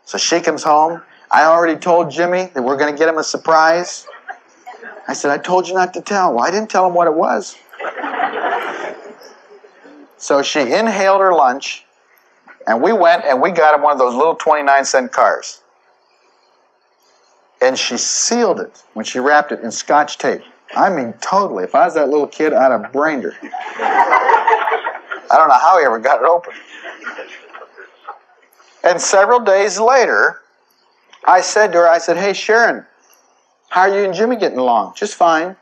[0.05, 1.01] So she comes home.
[1.31, 4.09] I already told Jimmy that we're going to get him a surprise.
[5.07, 6.35] I said, I told you not to tell.
[6.35, 7.57] Well, I didn't tell him what it was.
[10.23, 11.85] So she inhaled her lunch,
[12.66, 15.62] and we went and we got him one of those little 29 cent cars
[17.62, 20.43] and she sealed it when she wrapped it in scotch tape.
[20.75, 21.64] I mean, totally.
[21.64, 23.35] If I was that little kid, I'd have brained her.
[23.41, 26.53] I don't know how he ever got it open.
[28.83, 30.41] And several days later,
[31.25, 32.85] I said to her, I said, Hey, Sharon,
[33.68, 34.95] how are you and Jimmy getting along?
[34.97, 35.57] Just fine.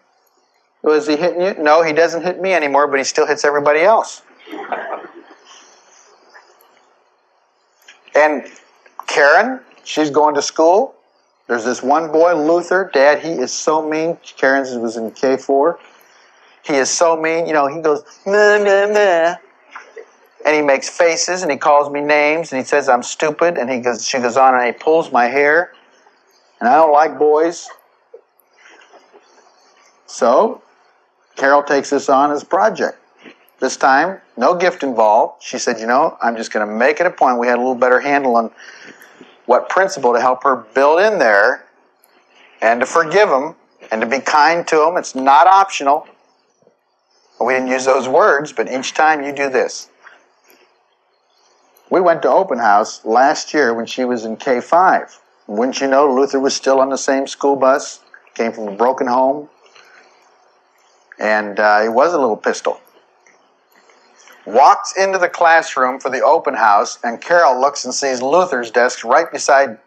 [0.83, 1.55] Was he hitting you?
[1.59, 4.23] No, he doesn't hit me anymore, but he still hits everybody else.
[8.15, 8.45] And
[9.07, 10.95] Karen, she's going to school.
[11.47, 12.91] There's this one boy, Luther.
[12.93, 14.19] Dad, he is so mean.
[14.37, 15.79] Karen's was in K4.
[16.65, 17.47] He is so mean.
[17.47, 19.35] You know, he goes, meh, meh, meh.
[20.47, 23.59] And he makes faces and he calls me names and he says I'm stupid.
[23.59, 25.73] And he goes, she goes on and he pulls my hair.
[26.61, 27.69] And I don't like boys.
[30.07, 30.63] So,
[31.37, 33.00] Carol takes this on as a project.
[33.61, 35.43] This time, no gift involved.
[35.43, 37.39] She said, you know, I'm just going to make it a point.
[37.39, 38.51] We had a little better handle on
[39.45, 41.67] what principle to help her build in there
[42.63, 43.55] and to forgive them
[43.93, 44.97] and to be kind to them.
[44.97, 46.09] It's not optional.
[47.39, 49.91] We didn't use those words, but each time you do this.
[51.91, 55.19] We went to open house last year when she was in K5.
[55.49, 58.01] Wouldn't you know, Luther was still on the same school bus,
[58.35, 59.51] came from a broken home,
[61.19, 62.81] and uh, he was a little pistol
[64.47, 69.05] walks into the classroom for the open house, and Carol looks and sees Luther's desk
[69.05, 69.79] right beside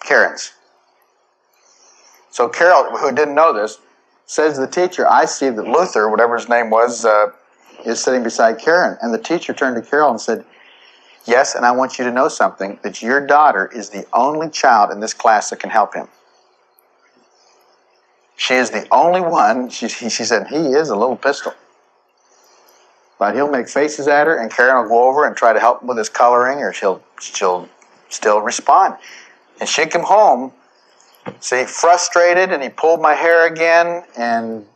[0.00, 0.52] Karen's.
[2.30, 3.78] So Carol, who didn't know this,
[4.26, 7.26] says to the teacher, I see that Luther, whatever his name was, uh,
[7.84, 8.96] is sitting beside Karen.
[9.00, 10.44] And the teacher turned to Carol and said,
[11.26, 14.90] Yes, and I want you to know something that your daughter is the only child
[14.90, 16.08] in this class that can help him.
[18.36, 19.70] She is the only one.
[19.70, 21.54] She, she said, He is a little pistol.
[23.18, 25.82] But he'll make faces at her, and Karen will go over and try to help
[25.82, 27.68] him with his coloring, or she'll she'll
[28.08, 28.96] still respond.
[29.60, 30.52] And she'd come home,
[31.40, 34.66] see, frustrated, and he pulled my hair again, and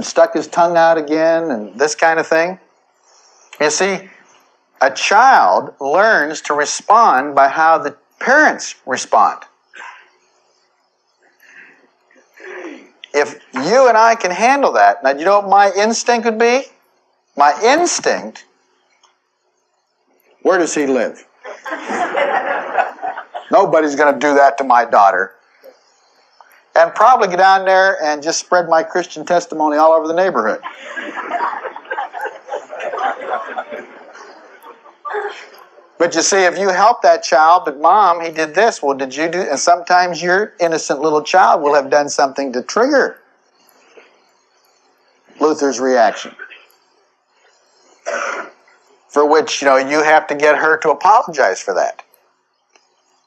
[0.00, 2.58] stuck his tongue out again, and this kind of thing.
[3.60, 4.08] You see,
[4.80, 9.42] a child learns to respond by how the parents respond.
[13.14, 16.64] If you and I can handle that, now you know what my instinct would be?
[17.36, 18.44] My instinct,
[20.42, 21.24] where does he live?
[23.50, 25.34] Nobody's going to do that to my daughter.
[26.76, 30.60] And probably get down there and just spread my Christian testimony all over the neighborhood.
[35.98, 38.82] But you see, if you help that child, but mom, he did this.
[38.82, 39.40] Well, did you do?
[39.40, 43.20] And sometimes your innocent little child will have done something to trigger
[45.40, 46.34] Luther's reaction.
[49.08, 52.02] For which, you know, you have to get her to apologize for that.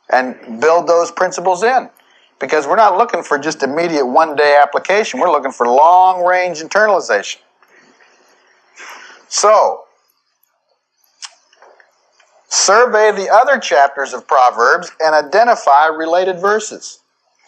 [0.10, 1.90] And build those principles in.
[2.40, 6.60] Because we're not looking for just immediate one day application, we're looking for long range
[6.60, 7.38] internalization.
[9.28, 9.86] So,
[12.48, 17.00] survey the other chapters of Proverbs and identify related verses.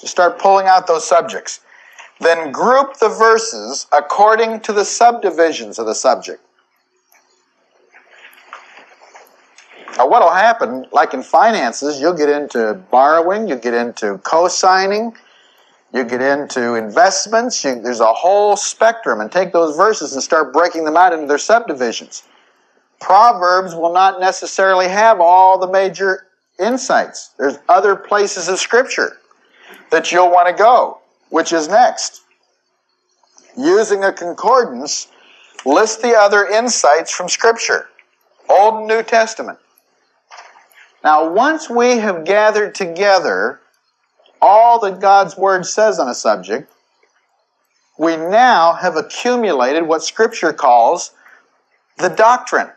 [0.02, 1.62] Just start pulling out those subjects.
[2.20, 6.42] Then group the verses according to the subdivisions of the subject.
[9.98, 14.48] Now, what will happen, like in finances, you'll get into borrowing, you get into co
[14.48, 15.14] signing,
[15.94, 20.54] you get into investments, you, there's a whole spectrum, and take those verses and start
[20.54, 22.24] breaking them out into their subdivisions.
[23.00, 26.28] Proverbs will not necessarily have all the major
[26.60, 27.32] insights.
[27.38, 29.18] There's other places of Scripture
[29.92, 32.22] that you'll want to go, which is next.
[33.58, 35.08] Using a concordance,
[35.66, 37.88] list the other insights from Scripture,
[38.50, 39.58] Old and New Testament.
[41.04, 43.60] Now, once we have gathered together
[44.42, 46.72] all that God's Word says on a subject,
[47.98, 51.12] we now have accumulated what Scripture calls
[51.98, 52.70] the doctrine.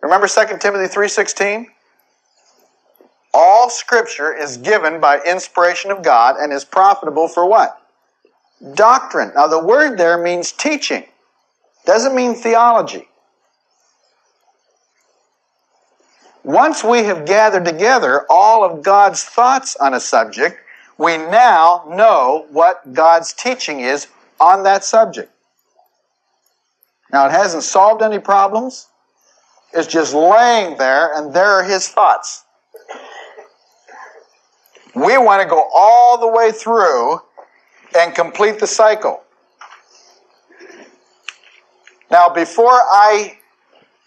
[0.00, 1.68] Remember 2 Timothy 3:16?
[3.34, 7.80] All scripture is given by inspiration of God and is profitable for what?
[8.74, 9.32] Doctrine.
[9.34, 11.04] Now the word there means teaching.
[11.86, 13.08] Doesn't mean theology.
[16.44, 20.58] Once we have gathered together all of God's thoughts on a subject,
[20.98, 24.08] we now know what God's teaching is
[24.40, 25.30] on that subject.
[27.12, 28.88] Now, it hasn't solved any problems.
[29.72, 32.44] It's just laying there, and there are His thoughts.
[34.94, 37.20] We want to go all the way through
[37.96, 39.22] and complete the cycle.
[42.10, 43.38] Now, before I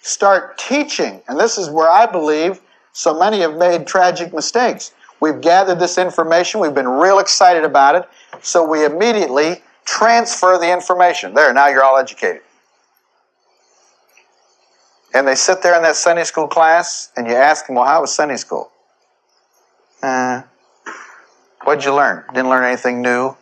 [0.06, 2.62] start teaching, and this is where I believe
[2.94, 4.94] so many have made tragic mistakes.
[5.20, 8.08] We've gathered this information, we've been real excited about it,
[8.44, 11.34] so we immediately transfer the information.
[11.34, 12.44] There, now you're all educated.
[15.16, 18.02] And they sit there in that Sunday school class, and you ask them, Well, how
[18.02, 18.72] was Sunday school?
[20.04, 20.44] Uh,
[21.64, 22.26] what'd you learn?
[22.32, 23.36] Didn't learn anything new.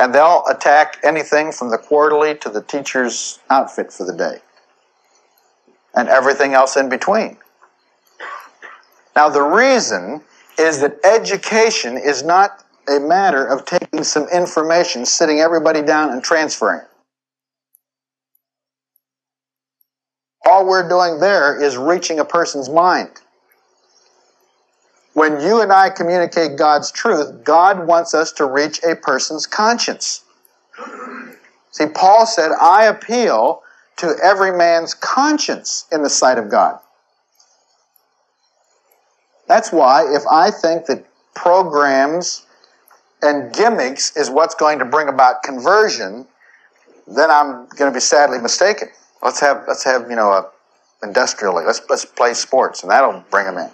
[0.00, 4.40] And they'll attack anything from the quarterly to the teacher's outfit for the day
[5.94, 7.36] and everything else in between.
[9.16, 10.22] Now, the reason
[10.58, 16.22] is that education is not a matter of taking some information, sitting everybody down, and
[16.22, 16.82] transferring.
[20.46, 23.10] All we're doing there is reaching a person's mind.
[25.12, 30.24] When you and I communicate God's truth, God wants us to reach a person's conscience.
[31.72, 33.62] See, Paul said, I appeal
[34.00, 36.78] to every man's conscience in the sight of God.
[39.46, 42.46] That's why if I think that programs
[43.20, 46.26] and gimmicks is what's going to bring about conversion,
[47.06, 48.88] then I'm going to be sadly mistaken.
[49.22, 50.50] Let's have let's have you know a
[51.02, 51.66] industrial league.
[51.66, 53.70] Let's let's play sports, and that'll bring them in.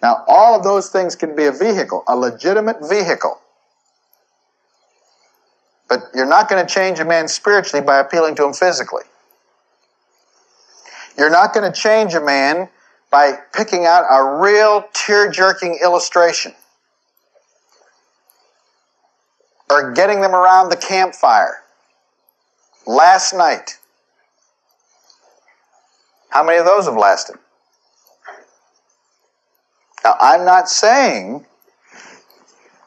[0.00, 3.38] Now, all of those things can be a vehicle, a legitimate vehicle
[5.88, 9.04] but you're not going to change a man spiritually by appealing to him physically.
[11.16, 12.68] You're not going to change a man
[13.10, 16.52] by picking out a real tear jerking illustration
[19.70, 21.62] or getting them around the campfire
[22.86, 23.78] last night.
[26.30, 27.36] How many of those have lasted?
[30.02, 31.46] Now, I'm not saying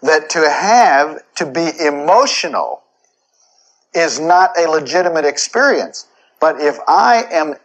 [0.02, 2.84] that to have to be emotional
[3.98, 6.06] is not a legitimate experience.
[6.40, 7.56] But if I am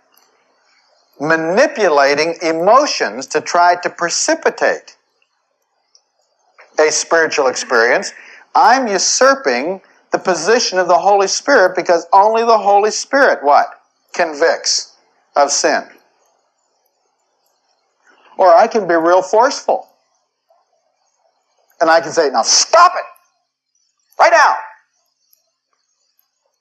[1.21, 4.97] manipulating emotions to try to precipitate
[6.79, 8.13] a spiritual experience,
[8.55, 13.69] I'm usurping the position of the Holy Spirit because only the Holy Spirit what?
[14.15, 14.97] Convicts
[15.37, 15.85] of sin.
[18.39, 19.89] Or I can be real forceful.
[21.81, 23.05] And I can say, now stop it!
[24.19, 24.57] Right now!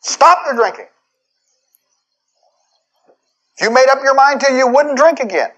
[0.01, 0.87] Stop the drinking.
[3.61, 5.51] You made up your mind to, you wouldn't drink again.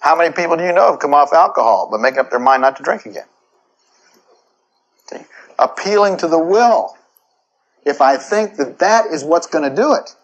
[0.00, 2.62] How many people do you know have come off alcohol but make up their mind
[2.62, 3.26] not to drink again?
[5.06, 5.18] See?
[5.58, 6.96] Appealing to the will.
[7.84, 10.14] If I think that that is what's going to do it,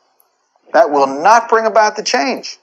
[0.73, 2.59] That will not bring about the change.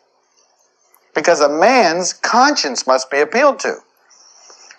[1.14, 3.78] Because a man's conscience must be appealed to.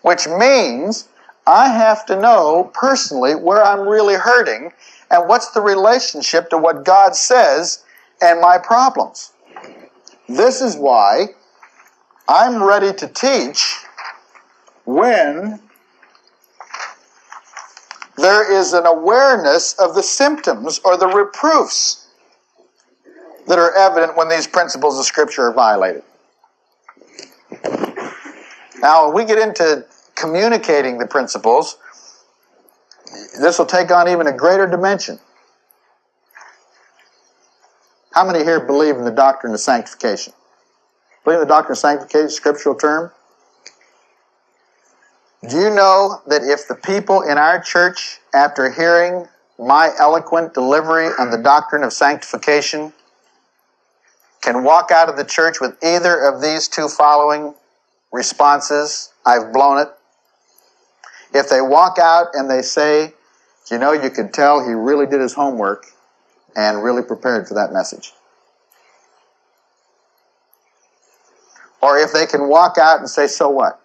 [0.02, 1.08] Which means
[1.46, 4.72] I have to know personally where I'm really hurting
[5.10, 7.84] and what's the relationship to what God says
[8.20, 9.32] and my problems.
[10.28, 11.28] This is why
[12.28, 13.76] I'm ready to teach
[14.84, 15.60] when
[18.16, 22.08] there is an awareness of the symptoms or the reproofs
[23.46, 26.02] that are evident when these principles of Scripture are violated.
[28.80, 29.86] Now, when we get into
[30.16, 31.76] communicating the principles,
[33.40, 35.20] this will take on even a greater dimension.
[38.12, 40.32] How many here believe in the doctrine of sanctification?
[41.22, 43.12] Believe in the doctrine of sanctification, scriptural term?
[45.48, 51.08] Do you know that if the people in our church, after hearing my eloquent delivery
[51.18, 52.92] on the doctrine of sanctification,
[54.40, 57.54] can walk out of the church with either of these two following
[58.12, 59.88] responses, I've blown it.
[61.36, 63.12] If they walk out and they say,
[63.70, 65.86] you know, you could tell he really did his homework
[66.56, 68.14] and really prepared for that message.
[71.82, 73.78] Or if they can walk out and say, so what?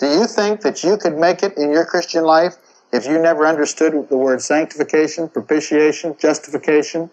[0.00, 2.56] Do you think that you could make it in your Christian life
[2.92, 7.10] if you never understood the word sanctification, propitiation, justification,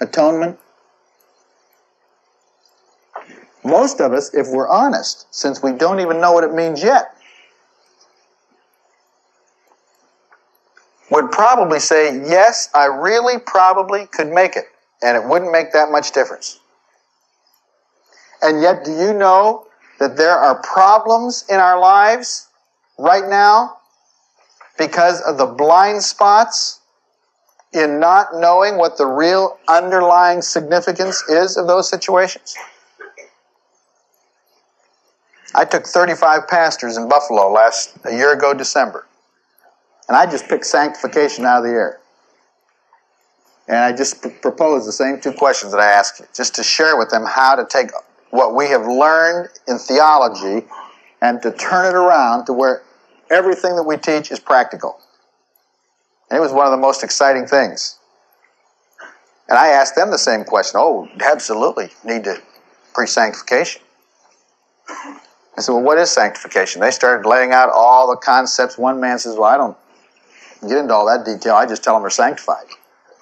[0.00, 0.58] atonement?
[3.66, 7.16] Most of us, if we're honest, since we don't even know what it means yet,
[11.10, 14.66] would probably say, yes, I really probably could make it,
[15.02, 16.60] and it wouldn't make that much difference.
[18.40, 19.66] And yet, do you know
[19.98, 22.46] that there are problems in our lives
[23.00, 23.78] right now
[24.78, 26.80] because of the blind spots
[27.72, 32.54] in not knowing what the real underlying significance is of those situations?
[35.56, 39.06] I took 35 pastors in Buffalo last a year ago December.
[40.06, 42.00] And I just picked sanctification out of the air.
[43.66, 46.98] And I just proposed the same two questions that I asked you, just to share
[46.98, 47.90] with them how to take
[48.30, 50.66] what we have learned in theology
[51.22, 52.82] and to turn it around to where
[53.30, 55.00] everything that we teach is practical.
[56.30, 57.98] And it was one of the most exciting things.
[59.48, 60.78] And I asked them the same question.
[60.82, 62.42] Oh, absolutely, need to
[62.92, 63.80] preach sanctification.
[65.56, 66.80] I said, well, what is sanctification?
[66.80, 68.76] They started laying out all the concepts.
[68.76, 69.76] One man says, well, I don't
[70.68, 71.54] get into all that detail.
[71.54, 72.66] I just tell them they're sanctified.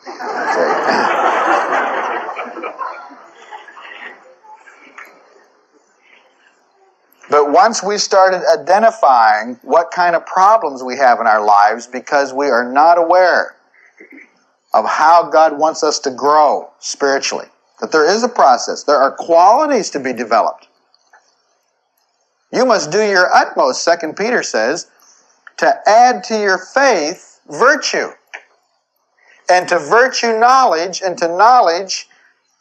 [7.31, 12.33] But once we started identifying what kind of problems we have in our lives because
[12.33, 13.57] we are not aware
[14.75, 17.47] of how God wants us to grow spiritually,
[17.81, 20.69] that there is a process, there are qualities to be developed.
[22.55, 24.87] You must do your utmost, Second Peter says,
[25.57, 28.11] to add to your faith virtue,
[29.51, 32.09] and to virtue knowledge, and to knowledge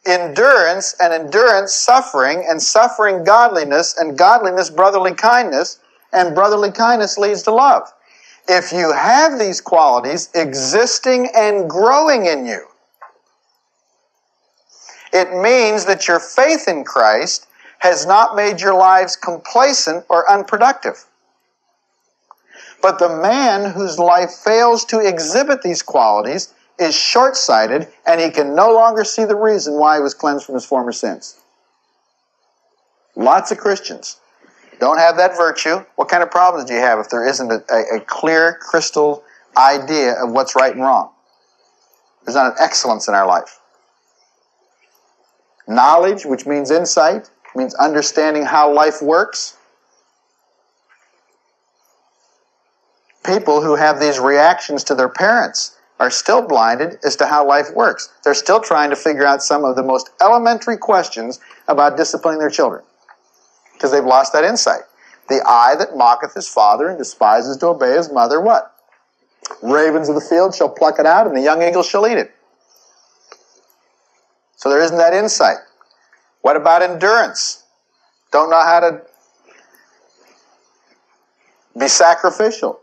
[0.04, 5.78] endurance, and endurance suffering, and suffering godliness, and godliness brotherly kindness,
[6.12, 7.90] and brotherly kindness leads to love.
[8.48, 12.66] If you have these qualities existing and growing in you,
[15.12, 17.46] it means that your faith in Christ
[17.84, 21.04] has not made your lives complacent or unproductive.
[22.80, 28.30] But the man whose life fails to exhibit these qualities is short sighted and he
[28.30, 31.36] can no longer see the reason why he was cleansed from his former sins.
[33.16, 34.16] Lots of Christians
[34.80, 35.84] don't have that virtue.
[35.96, 39.22] What kind of problems do you have if there isn't a, a, a clear, crystal
[39.58, 41.10] idea of what's right and wrong?
[42.24, 43.60] There's not an excellence in our life.
[45.68, 49.56] Knowledge, which means insight, means understanding how life works.
[53.24, 57.72] People who have these reactions to their parents are still blinded as to how life
[57.74, 58.12] works.
[58.22, 62.50] They're still trying to figure out some of the most elementary questions about disciplining their
[62.50, 62.84] children
[63.72, 64.82] because they've lost that insight.
[65.28, 68.74] The eye that mocketh his father and despises to obey his mother, what?
[69.62, 72.34] Ravens of the field shall pluck it out, and the young eagle shall eat it.
[74.56, 75.58] So there isn't that insight.
[76.44, 77.64] What about endurance?
[78.30, 79.00] Don't know how to
[81.78, 82.80] be sacrificial.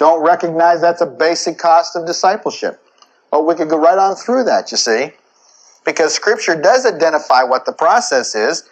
[0.00, 2.82] Don't recognize that's a basic cost of discipleship.
[3.30, 5.12] Well, we could go right on through that, you see,
[5.84, 8.68] because Scripture does identify what the process is,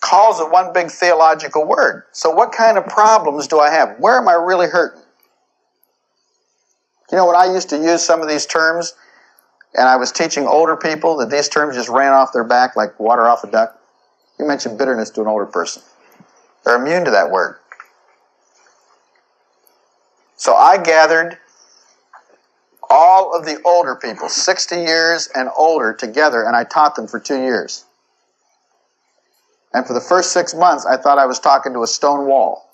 [0.00, 2.06] calls it one big theological word.
[2.10, 4.00] So, what kind of problems do I have?
[4.00, 5.02] Where am I really hurting?
[7.12, 8.94] You know, when I used to use some of these terms,
[9.78, 12.98] and I was teaching older people that these terms just ran off their back like
[12.98, 13.80] water off a duck.
[14.38, 15.82] You mention bitterness to an older person.
[16.64, 17.58] They're immune to that word.
[20.36, 21.38] So I gathered
[22.90, 27.20] all of the older people, 60 years and older, together, and I taught them for
[27.20, 27.84] two years.
[29.72, 32.68] And for the first six months, I thought I was talking to a stone wall.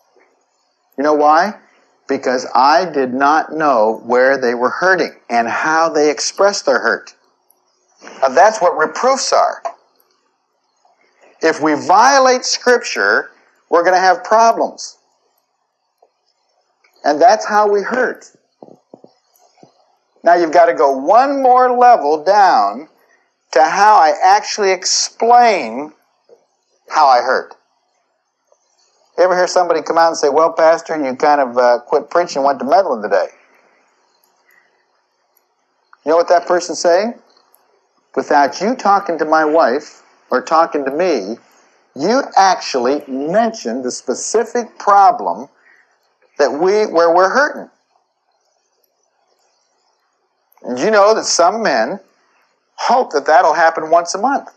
[0.97, 1.59] You know why?
[2.07, 7.15] Because I did not know where they were hurting and how they expressed their hurt.
[8.21, 9.63] Now that's what reproofs are.
[11.41, 13.31] If we violate Scripture,
[13.71, 14.99] we're going to have problems.
[17.05, 18.27] And that's how we hurt.
[20.23, 22.89] Now you've got to go one more level down
[23.53, 25.93] to how I actually explain
[26.89, 27.55] how I hurt.
[29.17, 31.79] You ever hear somebody come out and say, Well, Pastor, and you kind of uh,
[31.87, 33.27] quit preaching and went to meddling today?
[36.05, 37.15] You know what that person's saying?
[38.15, 41.37] Without you talking to my wife or talking to me,
[41.97, 45.49] you actually mentioned the specific problem
[46.39, 47.71] that we where we're hurting.
[50.63, 52.01] And you know that some men
[52.75, 54.49] hope that that'll happen once a month.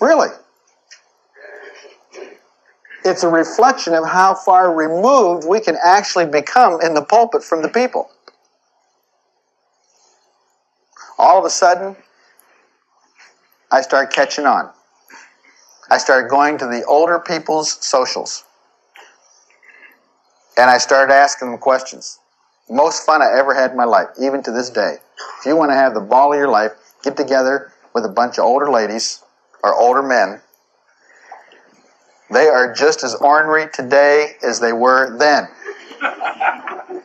[0.00, 0.28] Really.
[3.08, 7.62] It's a reflection of how far removed we can actually become in the pulpit from
[7.62, 8.10] the people.
[11.16, 11.96] All of a sudden,
[13.72, 14.70] I start catching on.
[15.90, 18.44] I started going to the older people's socials.
[20.58, 22.18] And I started asking them questions.
[22.68, 24.96] Most fun I ever had in my life, even to this day.
[25.40, 28.38] If you want to have the ball of your life, get together with a bunch
[28.38, 29.22] of older ladies
[29.64, 30.42] or older men.
[32.30, 35.48] They are just as ornery today as they were then.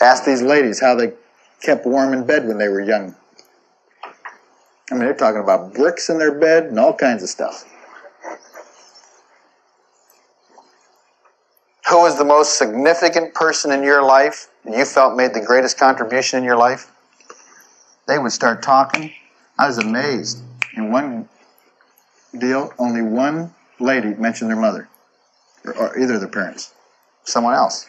[0.00, 1.12] Ask these ladies how they
[1.62, 3.14] kept warm in bed when they were young.
[4.90, 7.64] I mean, they're talking about bricks in their bed and all kinds of stuff.
[11.88, 15.78] Who was the most significant person in your life and you felt made the greatest
[15.78, 16.90] contribution in your life?
[18.08, 19.12] They would start talking.
[19.58, 20.42] I was amazed.
[20.76, 21.28] In one
[22.38, 24.88] deal, only one lady mentioned their mother,
[25.64, 26.72] or, or either of their parents,
[27.24, 27.86] someone else.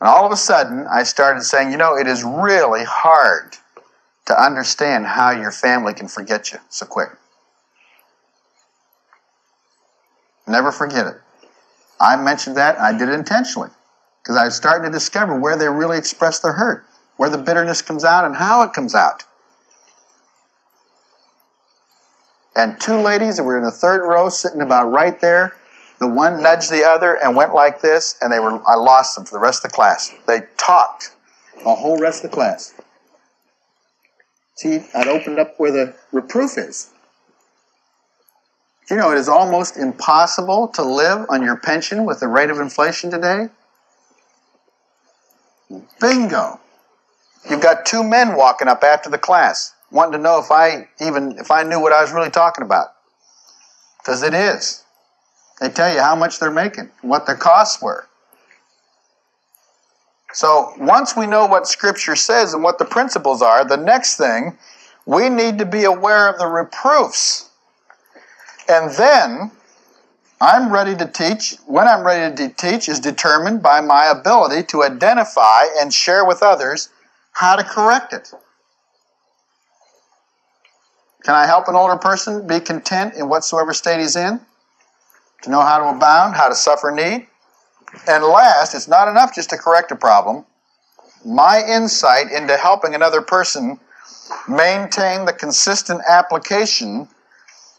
[0.00, 3.56] And all of a sudden, I started saying, you know, it is really hard
[4.26, 7.08] to understand how your family can forget you so quick.
[10.46, 11.16] Never forget it.
[12.00, 13.70] I mentioned that, I did it intentionally
[14.22, 16.84] because I was starting to discover where they really express their hurt,
[17.18, 19.24] where the bitterness comes out, and how it comes out.
[22.56, 25.54] And two ladies that were in the third row, sitting about right there,
[26.00, 29.24] the one nudged the other and went like this, and they were I lost them
[29.24, 30.12] for the rest of the class.
[30.26, 31.14] They talked
[31.56, 32.74] the whole rest of the class.
[34.56, 36.90] See, I'd opened up where the reproof is.
[38.90, 42.58] You know, it is almost impossible to live on your pension with the rate of
[42.58, 43.48] inflation today.
[46.00, 46.58] Bingo.
[47.48, 51.38] You've got two men walking up after the class, wanting to know if I even
[51.38, 52.88] if I knew what I was really talking about.
[53.98, 54.84] Because it is.
[55.60, 58.06] They tell you how much they're making, what their costs were.
[60.32, 64.56] So once we know what Scripture says and what the principles are, the next thing,
[65.04, 67.48] we need to be aware of the reproofs
[68.68, 69.50] and then
[70.40, 71.56] I'm ready to teach.
[71.66, 76.42] When I'm ready to teach is determined by my ability to identify and share with
[76.42, 76.90] others
[77.38, 78.32] how to correct it.
[81.22, 84.40] Can I help an older person be content in whatsoever state he's in?
[85.42, 87.28] To know how to abound, how to suffer need?
[88.08, 90.46] And last, it's not enough just to correct a problem.
[91.24, 93.78] My insight into helping another person
[94.48, 97.08] maintain the consistent application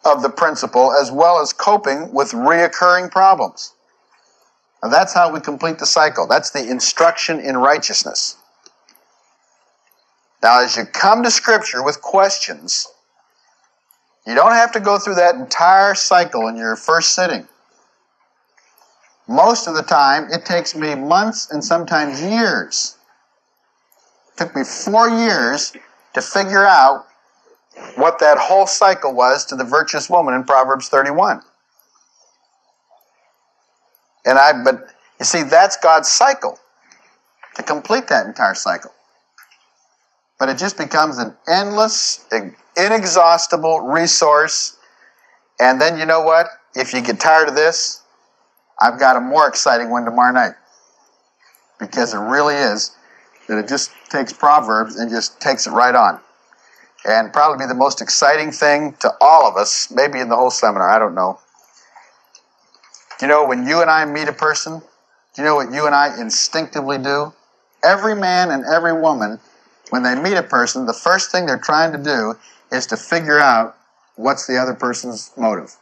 [0.06, 3.74] of the principle as well as coping with reoccurring problems.
[4.82, 6.28] That's how we complete the cycle.
[6.28, 8.38] That's the instruction in righteousness.
[10.42, 12.88] Now, as you come to Scripture with questions,
[14.26, 17.48] you don't have to go through that entire cycle in your first sitting.
[19.28, 22.98] Most of the time, it takes me months and sometimes years.
[24.34, 25.74] It took me four years
[26.14, 27.06] to figure out
[27.96, 31.42] what that whole cycle was to the virtuous woman in Proverbs 31.
[34.26, 34.88] And I, but
[35.20, 36.60] you see, that's God's cycle
[37.56, 38.92] to complete that entire cycle.
[40.40, 42.26] But it just becomes an endless,
[42.78, 44.78] inexhaustible resource.
[45.60, 46.48] And then you know what?
[46.76, 48.02] if you get tired of this,
[48.80, 50.54] I've got a more exciting one tomorrow night.
[51.80, 52.92] Because it really is
[53.48, 56.20] that it just takes Proverbs and just takes it right on.
[57.06, 60.90] And probably the most exciting thing to all of us, maybe in the whole seminar,
[60.90, 61.40] I don't know.
[63.22, 64.82] You know, when you and I meet a person,
[65.38, 67.34] you know what you and I instinctively do?
[67.84, 69.40] Every man and every woman,
[69.90, 72.36] when they meet a person, the first thing they're trying to do
[72.72, 73.76] is to figure out
[74.16, 75.76] what's the other person's motive.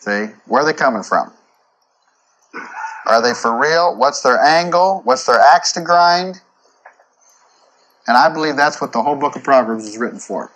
[0.00, 0.26] See?
[0.46, 1.32] Where are they coming from?
[3.06, 3.96] Are they for real?
[3.96, 5.00] What's their angle?
[5.04, 6.40] What's their axe to grind?
[8.06, 10.50] And I believe that's what the whole book of Proverbs is written for.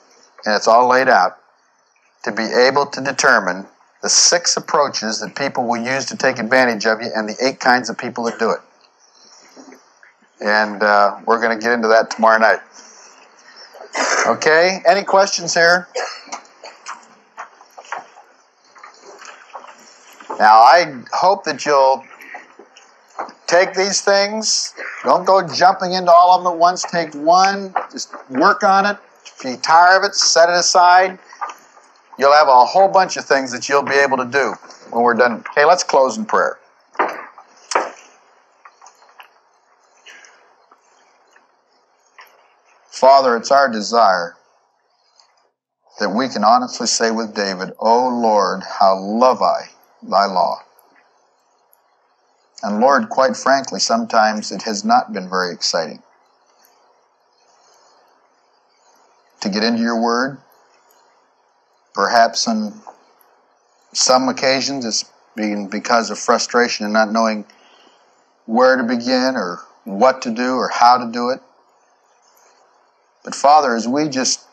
[0.45, 1.39] And it's all laid out
[2.25, 3.67] to be able to determine
[4.03, 7.61] the six approaches that people will use to take advantage of you and the eight
[7.61, 8.61] kinds of people that do it.
[10.41, 12.61] And uh, we're going to get into that tomorrow night.
[14.27, 15.89] Okay, any questions here?
[20.39, 22.05] Now, I hope that you'll
[23.47, 24.75] take these things.
[25.05, 26.83] Don't go jumping into all of them at once.
[26.83, 28.99] Take one, just work on it.
[29.25, 31.19] If you tire of it, set it aside.
[32.19, 34.55] You'll have a whole bunch of things that you'll be able to do
[34.91, 35.45] when we're done.
[35.51, 36.59] Okay, let's close in prayer.
[43.07, 44.35] Father, it's our desire
[46.01, 49.69] that we can honestly say with David, O Lord, how love I
[50.03, 50.57] thy law.
[52.65, 56.03] And Lord, quite frankly, sometimes it has not been very exciting
[59.41, 60.39] to get into your word.
[61.95, 62.75] Perhaps on
[63.93, 65.05] some occasions it's
[65.37, 67.45] been because of frustration and not knowing
[68.47, 71.41] where to begin or what to do or how to do it.
[73.27, 74.47] But Father, as we just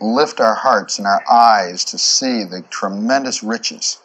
[0.00, 4.00] lift our hearts and our eyes to see the tremendous riches,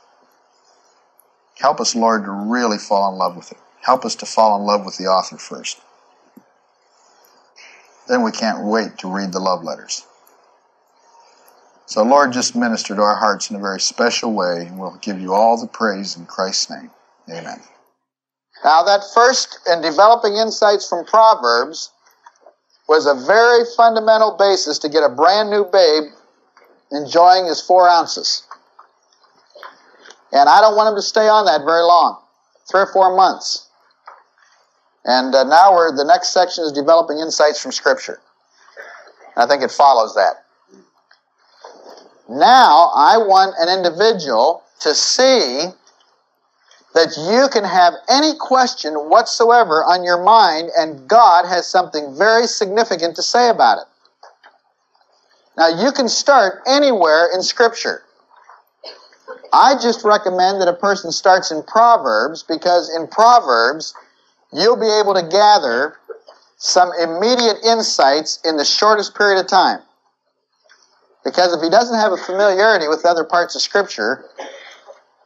[1.55, 3.57] help us, Lord, to really fall in love with it.
[3.81, 5.81] Help us to fall in love with the author first.
[8.07, 10.05] Then we can't wait to read the love letters.
[11.87, 15.19] So, Lord, just minister to our hearts in a very special way, and we'll give
[15.19, 16.91] you all the praise in Christ's name.
[17.27, 17.61] Amen.
[18.63, 21.89] Now, that first in developing insights from Proverbs
[22.87, 26.11] was a very fundamental basis to get a brand new babe
[26.91, 28.43] enjoying his four ounces.
[30.31, 32.19] And I don't want him to stay on that very long,
[32.69, 33.69] three or four months.
[35.05, 38.19] And uh, now we're the next section is developing insights from Scripture.
[39.35, 40.45] I think it follows that.
[42.29, 45.67] Now I want an individual to see
[46.93, 52.45] that you can have any question whatsoever on your mind and God has something very
[52.47, 53.85] significant to say about it.
[55.57, 58.03] Now you can start anywhere in Scripture.
[59.51, 63.93] I just recommend that a person starts in Proverbs because in Proverbs
[64.51, 65.97] you'll be able to gather
[66.57, 69.79] some immediate insights in the shortest period of time.
[71.23, 74.25] Because if he doesn't have a familiarity with other parts of Scripture,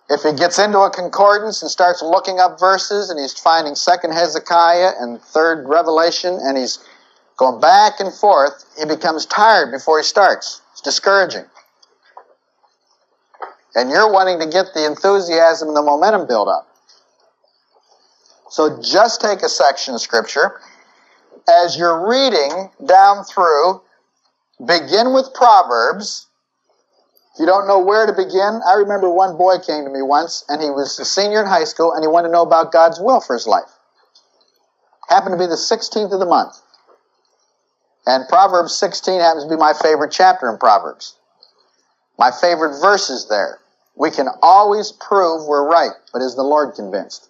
[0.10, 4.14] if he gets into a concordance and starts looking up verses and he's finding second
[4.14, 6.80] Hezekiah and third Revelation and he's
[7.36, 10.62] going back and forth, he becomes tired before he starts.
[10.72, 11.46] It's discouraging.
[13.76, 16.68] And you're wanting to get the enthusiasm and the momentum built up.
[18.50, 20.62] So just take a section of scripture.
[21.50, 23.82] As you're reading down through,
[24.66, 26.28] begin with Proverbs
[27.38, 30.44] if you don't know where to begin, I remember one boy came to me once,
[30.50, 33.00] and he was a senior in high school, and he wanted to know about God's
[33.00, 33.70] will for his life.
[35.08, 36.60] Happened to be the 16th of the month.
[38.08, 41.16] And Proverbs 16 happens to be my favorite chapter in Proverbs.
[42.18, 43.60] My favorite verses there.
[43.96, 47.30] We can always prove we're right, but is the Lord convinced?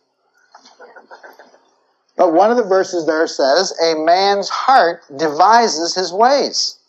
[2.16, 6.80] But one of the verses there says, A man's heart devises his ways,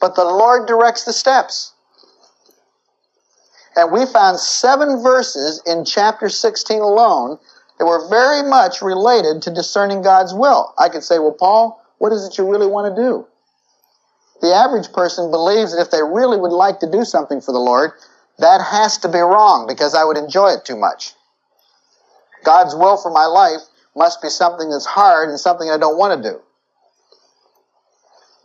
[0.00, 1.74] but the Lord directs the steps.
[3.76, 7.38] And we found seven verses in chapter 16 alone
[7.78, 10.72] that were very much related to discerning God's will.
[10.78, 13.26] I could say, well, Paul, what is it you really want to do?
[14.40, 17.58] The average person believes that if they really would like to do something for the
[17.58, 17.92] Lord,
[18.38, 21.12] that has to be wrong because I would enjoy it too much.
[22.44, 23.60] God's will for my life
[23.94, 26.40] must be something that's hard and something I don't want to do.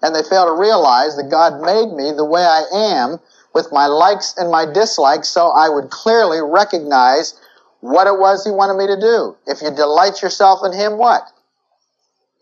[0.02, 3.20] And they fail to realize that God made me the way I am
[3.54, 7.40] with my likes and my dislikes so I would clearly recognize
[7.82, 9.36] what it was he wanted me to do.
[9.48, 11.24] If you delight yourself in him, what?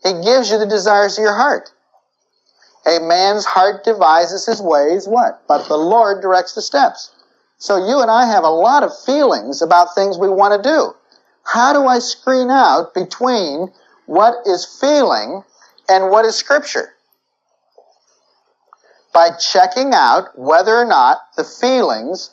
[0.02, 1.70] He gives you the desires of your heart.
[2.86, 5.42] A man's heart devises his ways, what?
[5.46, 7.10] But the Lord directs the steps.
[7.58, 10.94] So you and I have a lot of feelings about things we want to do.
[11.44, 13.70] How do I screen out between
[14.06, 15.42] what is feeling
[15.88, 16.94] and what is scripture?
[19.12, 22.30] By checking out whether or not the feelings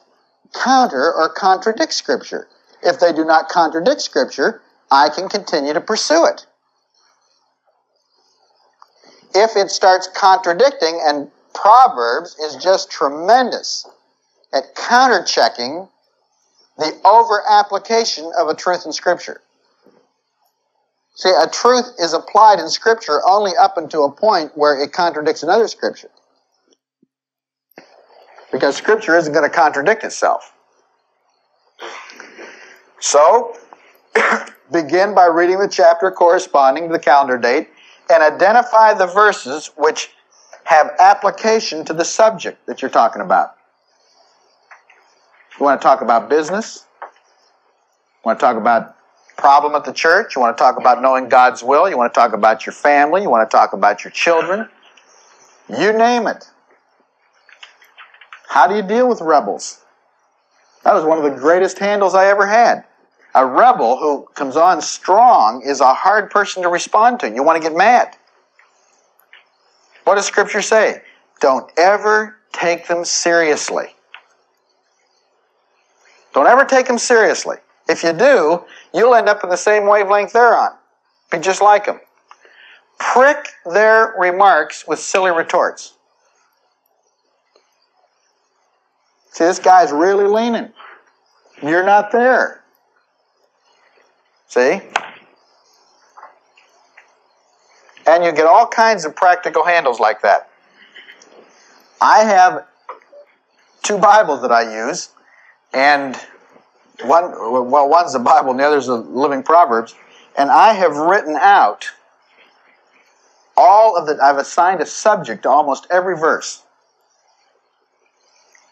[0.54, 2.48] counter or contradict scripture.
[2.84, 4.62] If they do not contradict scripture,
[4.92, 6.46] I can continue to pursue it.
[9.34, 13.86] If it starts contradicting, and Proverbs is just tremendous
[14.54, 15.88] at counter checking
[16.78, 19.42] the over application of a truth in Scripture.
[21.16, 25.42] See, a truth is applied in Scripture only up until a point where it contradicts
[25.42, 26.12] another Scripture.
[28.52, 30.54] Because Scripture isn't going to contradict itself.
[33.00, 33.56] So,
[34.72, 37.70] begin by reading the chapter corresponding to the calendar date
[38.10, 40.12] and identify the verses which
[40.64, 43.56] have application to the subject that you're talking about.
[45.60, 46.86] You want to talk about business?
[47.02, 47.08] You
[48.26, 48.96] want to talk about
[49.38, 50.36] problem at the church?
[50.36, 51.90] You want to talk about knowing God's will?
[51.90, 53.22] You want to talk about your family?
[53.22, 54.68] You want to talk about your children?
[55.70, 56.50] You name it.
[58.48, 59.82] How do you deal with rebels?
[60.84, 62.86] That was one of the greatest handles I ever had.
[63.36, 67.30] A rebel who comes on strong is a hard person to respond to.
[67.30, 68.16] You want to get mad.
[70.06, 71.02] What does Scripture say?
[71.42, 73.94] Don't ever take them seriously.
[76.34, 77.58] Don't ever take them seriously.
[77.90, 80.72] If you do, you'll end up in the same wavelength they're on.
[81.32, 82.00] Be just like them.
[82.98, 85.97] Prick their remarks with silly retorts.
[89.38, 90.74] See, this guy's really leaning.
[91.62, 92.64] You're not there.
[94.48, 94.82] See?
[98.08, 100.50] And you get all kinds of practical handles like that.
[102.02, 102.66] I have
[103.84, 105.10] two Bibles that I use,
[105.72, 106.16] and
[107.04, 107.30] one,
[107.70, 109.94] well, one's the Bible and the other's the Living Proverbs,
[110.36, 111.92] and I have written out
[113.56, 116.64] all of the, I've assigned a subject to almost every verse.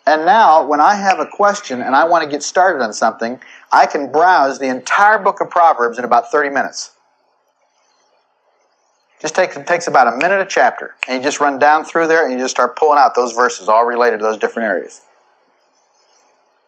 [0.08, 3.40] And now, when I have a question and I want to get started on something,
[3.72, 6.92] I can browse the entire book of Proverbs in about 30 minutes.
[9.20, 10.94] Just takes, it takes about a minute a chapter.
[11.08, 13.68] And you just run down through there and you just start pulling out those verses
[13.68, 15.02] all related to those different areas.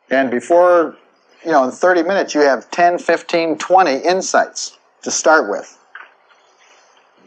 [0.09, 0.97] And before,
[1.45, 5.77] you know, in 30 minutes, you have 10, 15, 20 insights to start with.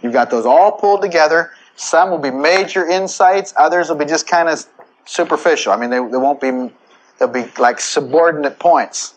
[0.02, 1.50] You've got those all pulled together.
[1.76, 4.66] Some will be major insights, others will be just kind of
[5.10, 5.72] superficial.
[5.72, 6.72] I mean, they, they won't be,
[7.18, 9.14] they'll be like subordinate points.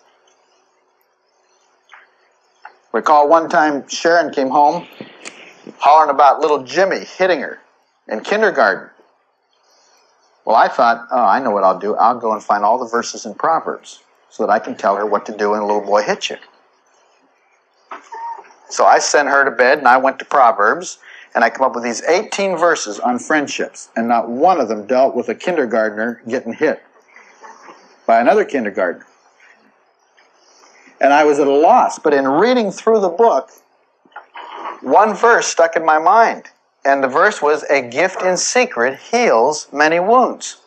[2.92, 4.88] Recall one time Sharon came home
[5.78, 7.60] hollering about little Jimmy hitting her
[8.08, 8.90] in kindergarten.
[10.46, 11.96] Well, I thought, oh, I know what I'll do.
[11.96, 15.06] I'll go and find all the verses in Proverbs so that I can tell her
[15.06, 16.38] what to do when a little boy hits you.
[18.68, 20.98] So I sent her to bed and I went to Proverbs
[21.36, 24.86] and I come up with these 18 verses on friendships, and not one of them
[24.86, 26.84] dealt with a kindergartner getting hit
[28.06, 29.06] by another kindergartner.
[31.02, 33.52] And I was at a loss, but in reading through the book,
[34.82, 36.50] one verse stuck in my mind.
[36.86, 40.58] And the verse was, A gift in secret heals many wounds.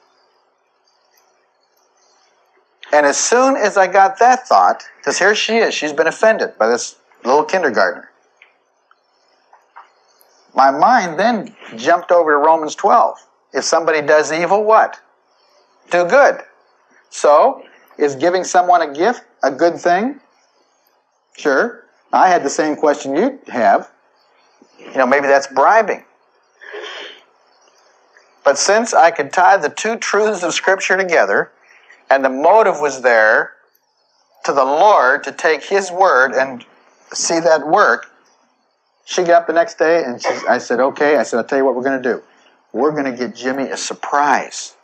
[2.93, 6.57] And as soon as I got that thought, because here she is, she's been offended
[6.59, 8.11] by this little kindergartner.
[10.57, 13.19] My mind then jumped over to Romans 12.
[13.53, 14.99] If somebody does evil, what?
[15.91, 16.41] Do good.
[17.11, 17.63] So,
[17.99, 20.21] is giving someone a gift a good thing?
[21.37, 21.85] Sure.
[22.13, 23.91] I had the same question you have.
[24.79, 26.05] You know, maybe that's bribing.
[28.45, 31.53] But since I could tie the two truths of Scripture together,
[32.09, 33.53] and the motive was there
[34.45, 36.65] to the Lord to take His word and
[37.13, 38.07] see that work,
[39.07, 41.17] she got up the next day and she, I said, okay.
[41.17, 42.23] I said, I'll tell you what we're going to do.
[42.73, 44.77] We're going to get Jimmy a surprise.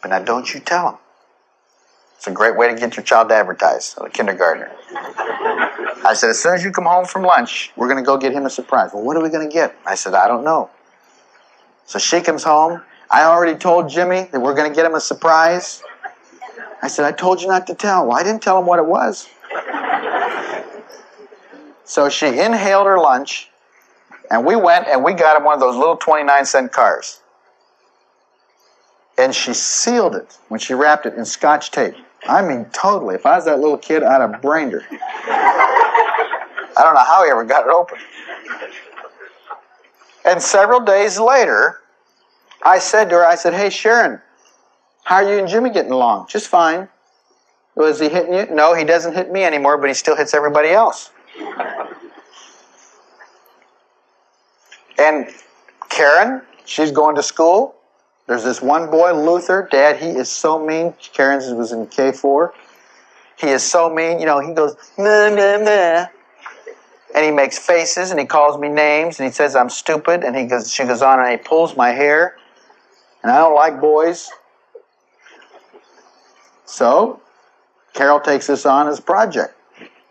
[0.00, 0.98] But now don't you tell him.
[2.16, 4.70] It's a great way to get your child to advertise, a kindergartner.
[4.88, 8.32] I said, as soon as you come home from lunch, we're going to go get
[8.32, 8.90] him a surprise.
[8.94, 9.76] Well, what are we going to get?
[9.84, 10.70] I said, I don't know.
[11.86, 12.82] So she comes home.
[13.10, 15.82] I already told Jimmy that we're going to get him a surprise.
[16.80, 18.06] I said, I told you not to tell.
[18.06, 19.28] Well, I didn't tell him what it was.
[21.84, 23.50] So she inhaled her lunch
[24.30, 27.20] and we went and we got him one of those little 29 cent cars.
[29.18, 31.94] And she sealed it when she wrapped it in scotch tape.
[32.28, 33.14] I mean, totally.
[33.14, 34.82] If I was that little kid, I'd have brained her.
[34.90, 37.98] I don't know how he ever got it open.
[40.24, 41.80] And several days later,
[42.62, 44.20] I said to her, I said, Hey, Sharon,
[45.04, 46.26] how are you and Jimmy getting along?
[46.28, 46.88] Just fine.
[47.76, 48.46] Was he hitting you?
[48.50, 51.10] No, he doesn't hit me anymore, but he still hits everybody else.
[54.98, 55.28] And
[55.88, 57.74] Karen, she's going to school.
[58.26, 59.68] There's this one boy, Luther.
[59.70, 60.94] Dad, he is so mean.
[61.12, 62.50] Karen was in K4.
[63.38, 64.18] He is so mean.
[64.18, 66.06] You know, he goes, meh, meh, meh.
[67.14, 70.24] And he makes faces and he calls me names and he says I'm stupid.
[70.24, 72.36] And he goes, she goes on and he pulls my hair.
[73.22, 74.28] And I don't like boys.
[76.64, 77.20] So,
[77.94, 79.55] Carol takes this on as a project.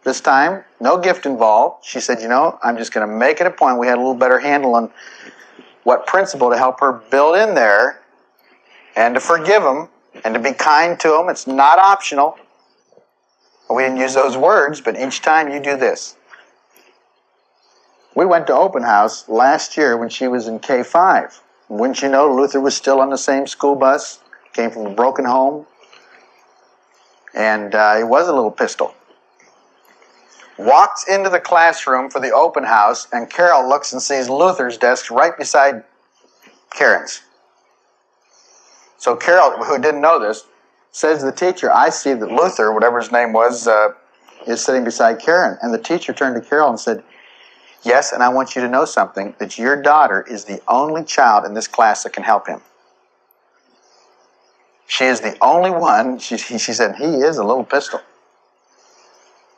[0.06, 1.84] This time, no gift involved.
[1.84, 3.80] She said, You know, I'm just going to make it a point.
[3.80, 4.92] We had a little better handle on
[5.84, 8.00] what principle to help her build in there
[8.96, 9.90] and to forgive them
[10.24, 11.28] and to be kind to them.
[11.28, 12.38] It's not optional.
[13.68, 16.16] We didn't use those words, but each time you do this.
[18.14, 21.40] We went to open house last year when she was in K5.
[21.68, 24.20] Wouldn't you know, Luther was still on the same school bus,
[24.54, 25.66] came from a broken home,
[27.34, 28.94] and uh, he was a little pistol
[30.58, 35.12] walks into the classroom for the open house, and Carol looks and sees Luther's desk
[35.12, 35.84] right beside
[36.74, 37.22] Karen's.
[38.98, 40.46] So Carol, who didn't know this,
[40.92, 43.90] says to the teacher, I see that Luther, whatever his name was, uh,
[44.48, 45.58] is sitting beside Karen.
[45.62, 47.04] And the teacher turned to Carol and said,
[47.84, 51.46] Yes, and I want you to know something that your daughter is the only child
[51.46, 52.62] in this class that can help him.
[54.88, 58.02] She is the only one, she, she said, he is a little pistol.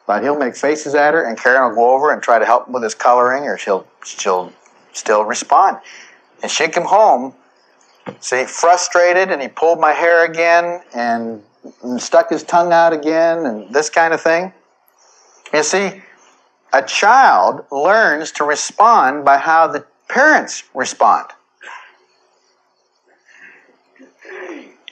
[0.07, 2.67] But he'll make faces at her, and Karen will go over and try to help
[2.67, 4.53] him with his coloring, or she'll she'll
[4.93, 5.77] still respond.
[6.41, 7.33] And she come home,
[8.21, 11.43] see, frustrated, and he pulled my hair again, and,
[11.83, 14.53] and stuck his tongue out again, and this kind of thing.
[15.53, 16.01] You see,
[16.71, 21.27] a child learns to respond by how the parents respond.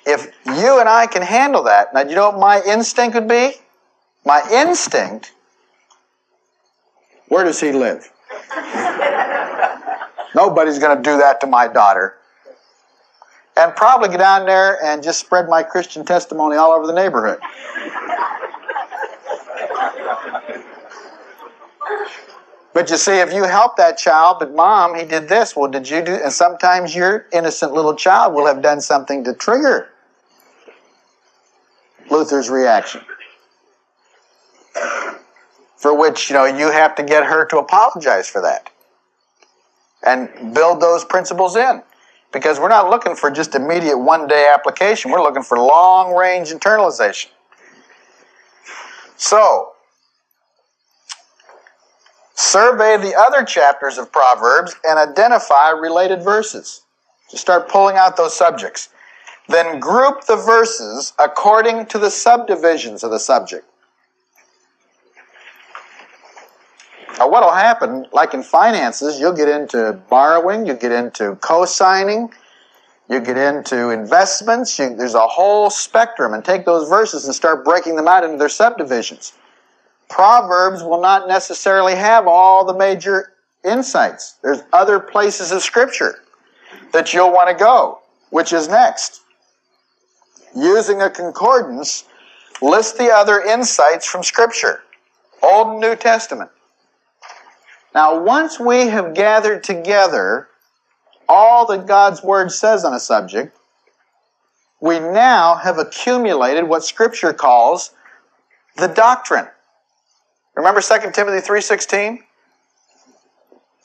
[0.05, 3.53] If you and I can handle that, now you know what my instinct would be?
[4.25, 5.33] My instinct,
[7.27, 8.11] where does he live?
[10.35, 12.17] Nobody's going to do that to my daughter.
[13.55, 17.39] And probably get down there and just spread my Christian testimony all over the neighborhood.
[22.73, 25.89] But you see, if you help that child, but mom, he did this, well, did
[25.89, 26.15] you do?
[26.15, 29.87] And sometimes your innocent little child will have done something to trigger
[32.09, 33.01] Luther's reaction
[35.77, 38.69] for which, you know, you have to get her to apologize for that.
[40.05, 41.83] And build those principles in.
[42.31, 46.49] Because we're not looking for just immediate one day application, we're looking for long range
[46.49, 47.27] internalization.
[49.15, 49.71] So,
[52.33, 56.81] survey the other chapters of Proverbs and identify related verses.
[57.31, 58.89] Just start pulling out those subjects.
[59.47, 63.65] Then group the verses according to the subdivisions of the subject.
[67.17, 72.31] Now, what will happen, like in finances, you'll get into borrowing, you get into co-signing,
[73.09, 74.77] you get into investments.
[74.77, 78.37] You, there's a whole spectrum, and take those verses and start breaking them out into
[78.37, 79.33] their subdivisions.
[80.09, 83.33] Proverbs will not necessarily have all the major
[83.63, 84.35] insights.
[84.43, 86.15] There's other places of Scripture
[86.91, 89.21] that you'll want to go, which is next.
[90.55, 92.05] Using a concordance,
[92.61, 94.81] list the other insights from Scripture,
[95.41, 96.51] Old and New Testament.
[97.95, 100.49] Now, once we have gathered together
[101.29, 103.57] all that God's Word says on a subject,
[104.81, 107.91] we now have accumulated what Scripture calls
[108.75, 109.47] the doctrine.
[110.55, 112.23] Remember 2 Timothy 3:16?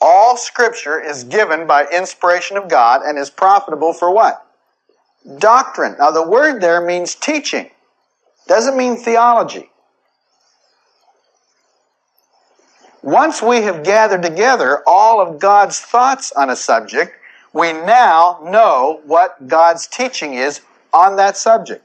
[0.01, 4.45] All scripture is given by inspiration of God and is profitable for what?
[5.37, 5.95] Doctrine.
[5.99, 7.69] Now the word there means teaching.
[8.47, 9.70] Doesn't mean theology.
[13.03, 17.13] Once we have gathered together all of God's thoughts on a subject,
[17.53, 20.61] we now know what God's teaching is
[20.93, 21.83] on that subject.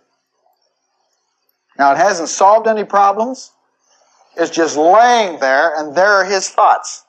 [1.79, 3.53] Now, it hasn't solved any problems.
[4.37, 7.05] It's just laying there, and there are His thoughts.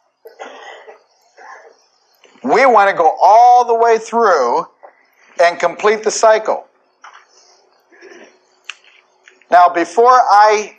[2.43, 4.65] We want to go all the way through
[5.41, 6.65] and complete the cycle.
[9.51, 10.76] Now, before I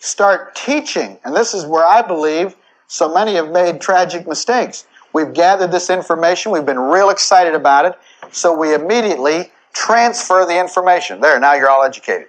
[0.00, 2.56] start teaching, and this is where I believe
[2.88, 4.86] so many have made tragic mistakes.
[5.12, 7.94] We've gathered this information, we've been real excited about it,
[8.32, 11.20] so we immediately transfer the information.
[11.20, 12.28] There, now you're all educated.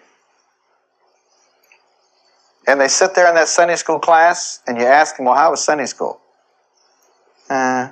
[2.68, 5.52] And they sit there in that Sunday school class, and you ask them, Well, how
[5.52, 6.20] was Sunday school?
[7.50, 7.90] Uh,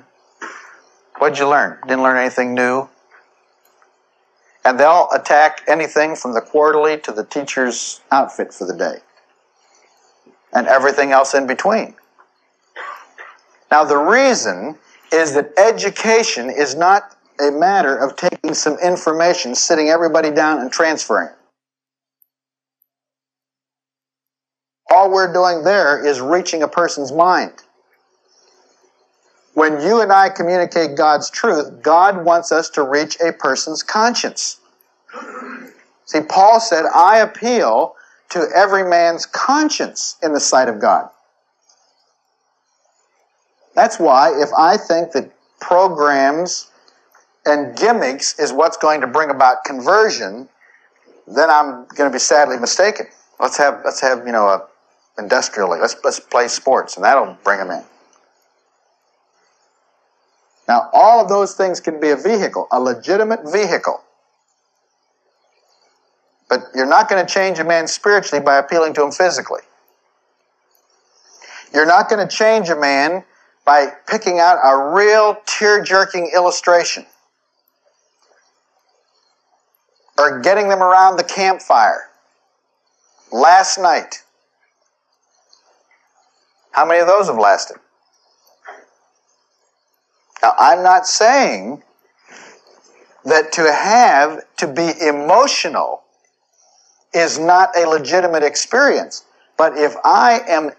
[1.18, 1.78] what'd you learn?
[1.86, 2.88] Didn't learn anything new?
[4.64, 8.98] And they'll attack anything from the quarterly to the teacher's outfit for the day.
[10.52, 11.94] And everything else in between.
[13.70, 14.76] Now, the reason
[15.12, 20.70] is that education is not a matter of taking some information, sitting everybody down, and
[20.70, 21.30] transferring.
[24.90, 27.52] All we're doing there is reaching a person's mind.
[29.54, 34.60] When you and I communicate God's truth, God wants us to reach a person's conscience.
[36.06, 37.94] See, Paul said, I appeal
[38.30, 41.10] to every man's conscience in the sight of God.
[43.74, 45.30] That's why if I think that
[45.60, 46.70] programs
[47.46, 50.48] and gimmicks is what's going to bring about conversion,
[51.26, 53.06] then I'm going to be sadly mistaken.
[53.38, 54.66] Let's have let's have you know a
[55.18, 57.84] industrially let's let's play sports and that'll bring them in.
[60.68, 64.02] Now all of those things can be a vehicle, a legitimate vehicle.
[66.50, 69.60] But you're not going to change a man spiritually by appealing to him physically.
[71.72, 73.24] You're not going to change a man
[73.64, 77.06] by picking out a real tear jerking illustration
[80.18, 82.10] or getting them around the campfire
[83.30, 84.24] last night.
[86.72, 87.76] How many of those have lasted?
[90.42, 91.84] Now, I'm not saying
[93.24, 96.02] that to have to be emotional
[97.14, 99.24] is not a legitimate experience.
[99.56, 100.70] But if I am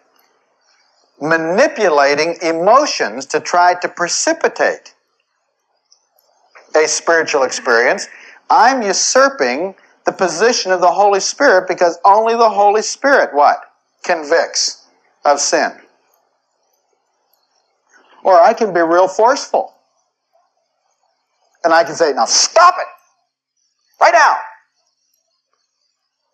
[1.21, 4.95] manipulating emotions to try to precipitate
[6.75, 8.07] a spiritual experience,
[8.49, 9.75] I'm usurping
[10.05, 13.59] the position of the Holy Spirit because only the Holy Spirit what?
[14.03, 14.87] Convicts
[15.25, 15.71] of sin.
[18.23, 19.73] Or I can be real forceful.
[21.63, 22.87] And I can say, now stop it!
[23.99, 24.37] Right now!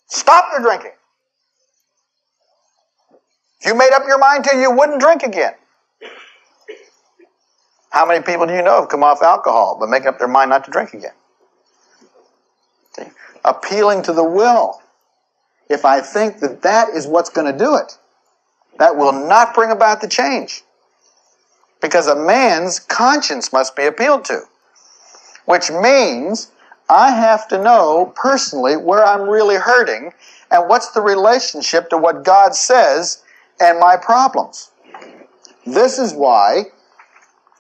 [0.08, 0.92] Stop your drinking!
[3.66, 5.54] You made up your mind to, you wouldn't drink again.
[7.90, 10.50] How many people do you know have come off alcohol but make up their mind
[10.50, 11.14] not to drink again?
[12.96, 13.06] See?
[13.44, 14.82] Appealing to the will.
[15.70, 17.98] If I think that that is what's going to do it,
[18.80, 20.62] that will not bring about the change.
[21.82, 24.42] Because a man's conscience must be appealed to.
[25.46, 26.52] Which means
[26.90, 30.14] I have to know personally where I'm really hurting
[30.52, 33.24] and what's the relationship to what God says
[33.60, 34.72] and my problems.
[35.66, 36.64] This is why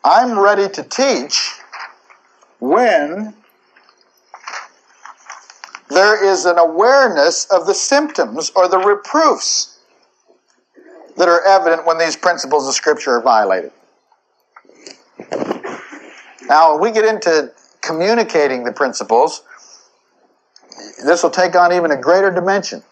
[0.04, 1.52] I'm ready to teach
[2.60, 3.34] when
[5.90, 9.80] there is an awareness of the symptoms or the reproofs
[11.18, 13.72] that are evident when these principles of Scripture are violated.
[16.48, 17.52] Now, when we get into
[17.88, 19.41] communicating the principles,
[21.05, 22.84] this will take on even a greater dimension.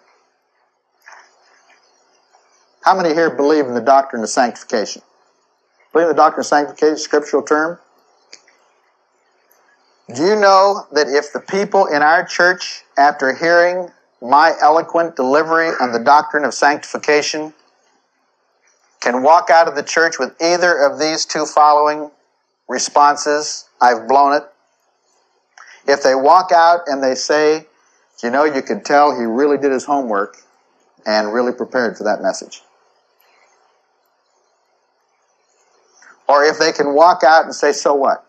[2.81, 5.01] How many here believe in the doctrine of sanctification?
[5.91, 7.80] Believe in the doctrine of sanctification, scriptural term?
[10.13, 13.89] Do you know that if the people in our church, after hearing
[14.22, 17.53] my eloquent delivery on the doctrine of sanctification,
[19.01, 22.11] can walk out of the church with either of these two following
[22.67, 24.43] responses, I've blown it.
[25.88, 27.68] If they walk out and they say,
[28.24, 30.38] you know, you could tell he really did his homework
[31.06, 32.62] and really prepared for that message.
[36.28, 38.26] Or if they can walk out and say, so what?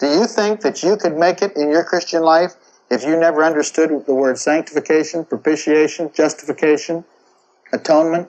[0.00, 2.54] Do you think that you could make it in your Christian life
[2.90, 7.04] if you never understood the word sanctification, propitiation, justification,
[7.72, 8.28] atonement?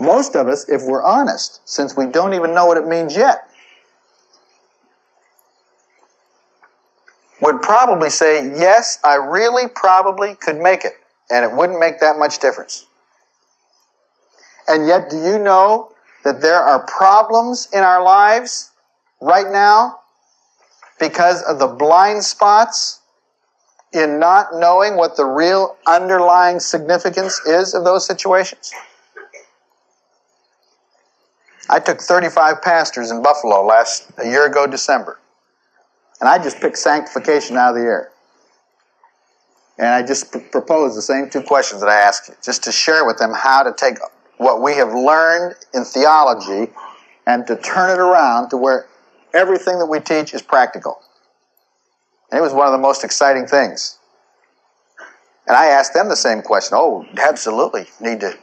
[0.00, 3.48] Most of us, if we're honest, since we don't even know what it means yet,
[7.40, 10.94] would probably say, yes, I really probably could make it
[11.30, 12.86] and it wouldn't make that much difference.
[14.66, 15.92] And yet, do you know
[16.24, 18.70] that there are problems in our lives
[19.20, 20.00] right now
[21.00, 23.00] because of the blind spots
[23.92, 28.72] in not knowing what the real underlying significance is of those situations?
[31.70, 35.18] I took 35 pastors in Buffalo last a year ago December.
[36.20, 38.10] And I just picked sanctification out of the air.
[39.78, 42.72] And I just pr- propose the same two questions that I asked you, just to
[42.72, 43.98] share with them how to take
[44.38, 46.72] what we have learned in theology
[47.26, 48.86] and to turn it around to where
[49.34, 51.00] everything that we teach is practical.
[52.30, 53.98] And it was one of the most exciting things.
[55.46, 56.76] And I asked them the same question.
[56.78, 58.36] Oh, absolutely, need to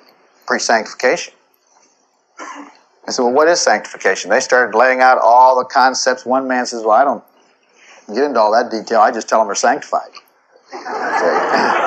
[0.48, 1.34] pre sanctification.
[3.08, 4.32] I said, well, what is sanctification?
[4.32, 6.26] They started laying out all the concepts.
[6.26, 7.24] One man says, well, I don't
[8.08, 9.00] get into all that detail.
[9.00, 10.10] I just tell them they're sanctified.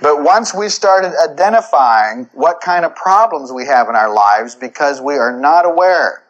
[0.00, 5.00] But once we started identifying what kind of problems we have in our lives because
[5.00, 6.22] we are not aware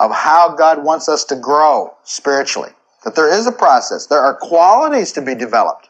[0.00, 2.72] of how God wants us to grow spiritually,
[3.04, 5.88] that there is a process, there are qualities to be developed.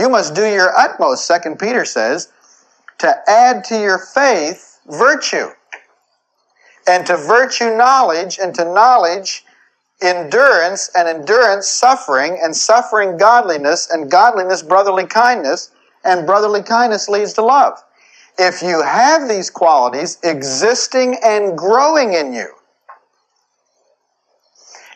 [0.00, 2.32] You must do your utmost, Second Peter says,
[3.00, 5.48] to add to your faith virtue,
[6.88, 9.44] and to virtue knowledge, and to knowledge
[10.00, 15.70] endurance, and endurance suffering, and suffering godliness, and godliness brotherly kindness,
[16.02, 17.74] and brotherly kindness leads to love.
[18.38, 22.48] If you have these qualities existing and growing in you,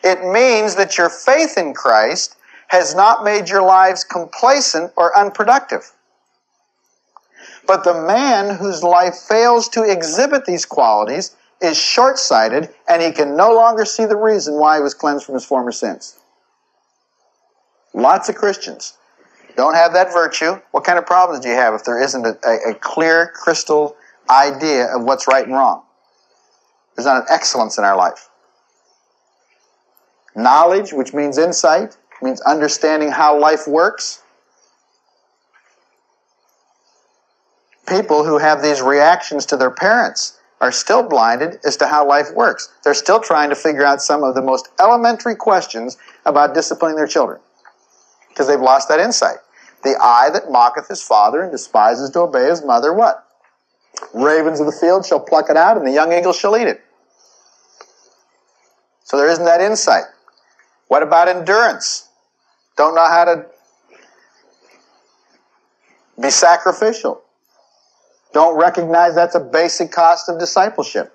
[0.03, 2.34] it means that your faith in Christ
[2.67, 5.91] has not made your lives complacent or unproductive.
[7.67, 13.11] But the man whose life fails to exhibit these qualities is short sighted and he
[13.11, 16.19] can no longer see the reason why he was cleansed from his former sins.
[17.93, 18.97] Lots of Christians
[19.55, 20.59] don't have that virtue.
[20.71, 23.95] What kind of problems do you have if there isn't a, a, a clear, crystal
[24.29, 25.83] idea of what's right and wrong?
[26.95, 28.29] There's not an excellence in our life.
[30.35, 34.21] Knowledge, which means insight, means understanding how life works.
[37.87, 42.33] People who have these reactions to their parents are still blinded as to how life
[42.33, 42.73] works.
[42.83, 47.07] They're still trying to figure out some of the most elementary questions about disciplining their
[47.07, 47.39] children
[48.29, 49.37] because they've lost that insight.
[49.83, 53.23] The eye that mocketh his father and despises to obey his mother, what?
[54.13, 56.81] Ravens of the field shall pluck it out, and the young eagle shall eat it.
[59.03, 60.05] So there isn't that insight.
[60.87, 62.07] What about endurance?
[62.77, 63.45] Don't know how to
[66.21, 67.21] be sacrificial.
[68.33, 71.13] Don't recognize that's a basic cost of discipleship.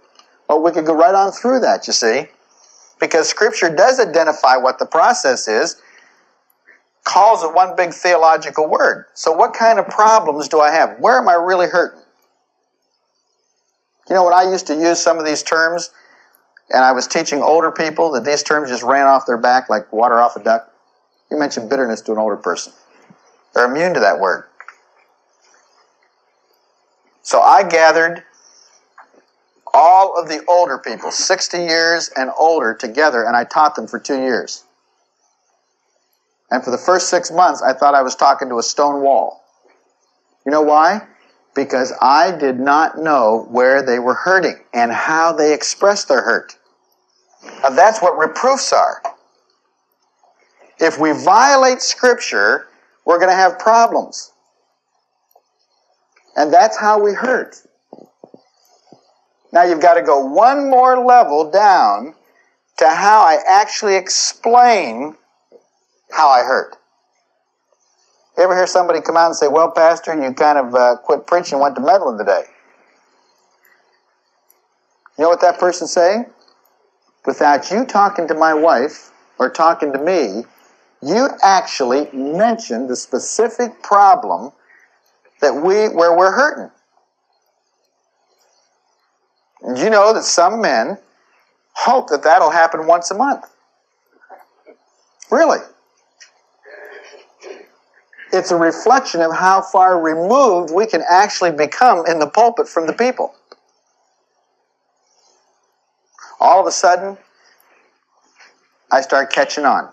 [0.48, 2.26] Well, we could go right on through that, you see,
[2.98, 5.80] because Scripture does identify what the process is,
[7.05, 9.05] calls it one big theological word.
[9.14, 10.98] So, what kind of problems do I have?
[10.98, 12.01] Where am I really hurting?
[14.09, 15.90] You know, when I used to use some of these terms,
[16.70, 19.92] and I was teaching older people that these terms just ran off their back like
[19.92, 20.72] water off a duck,
[21.30, 22.72] you mention bitterness to an older person.
[23.55, 24.44] They're immune to that word.
[27.22, 28.24] So I gathered
[29.72, 33.98] all of the older people, 60 years and older, together, and I taught them for
[33.98, 34.64] two years.
[36.51, 39.44] And for the first six months, I thought I was talking to a stone wall.
[40.44, 41.06] You know why?
[41.55, 46.56] Because I did not know where they were hurting and how they expressed their hurt.
[47.42, 49.02] Now that's what reproofs are.
[50.78, 52.68] If we violate Scripture,
[53.04, 54.32] we're going to have problems.
[56.36, 57.56] And that's how we hurt.
[59.52, 62.14] Now you've got to go one more level down
[62.78, 65.16] to how I actually explain
[66.10, 66.76] how I hurt.
[68.38, 70.96] You ever hear somebody come out and say, Well, Pastor, and you kind of uh,
[71.04, 72.44] quit preaching and went to meddling today?
[75.18, 76.24] You know what that person's saying?
[77.26, 80.44] Without you talking to my wife or talking to me,
[81.02, 84.52] you actually mentioned the specific problem
[85.40, 86.70] that we where we're hurting.
[89.62, 90.98] And you know that some men
[91.72, 93.44] hope that that'll happen once a month.
[95.30, 95.59] Really.
[98.32, 102.86] It's a reflection of how far removed we can actually become in the pulpit from
[102.86, 103.34] the people.
[106.40, 107.18] All of a sudden,
[108.90, 109.90] I start catching on.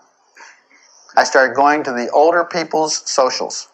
[1.14, 3.68] I started going to the older people's socials.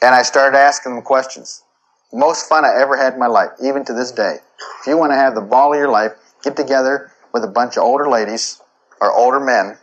[0.00, 1.64] And I started asking them questions.
[2.12, 4.38] Most fun I ever had in my life, even to this day.
[4.80, 7.76] If you want to have the ball of your life, get together with a bunch
[7.76, 8.60] of older ladies
[9.00, 9.76] or older men.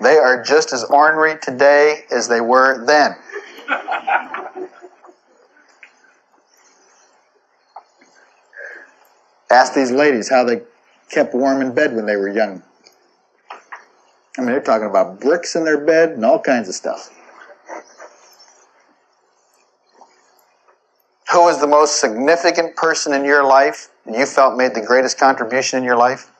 [0.00, 3.16] They are just as ornery today as they were then.
[9.50, 10.62] Ask these ladies how they
[11.10, 12.62] kept warm in bed when they were young.
[14.36, 17.10] I mean, they're talking about bricks in their bed and all kinds of stuff.
[21.32, 25.18] Who was the most significant person in your life and you felt made the greatest
[25.18, 26.30] contribution in your life?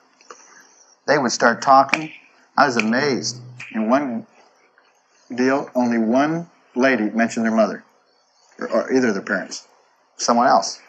[1.07, 2.11] They would start talking.
[2.57, 3.37] I was amazed.
[3.73, 4.25] In one
[5.33, 7.83] deal, only one lady mentioned their mother,
[8.59, 9.67] or, or either of their parents,
[10.17, 10.79] someone else.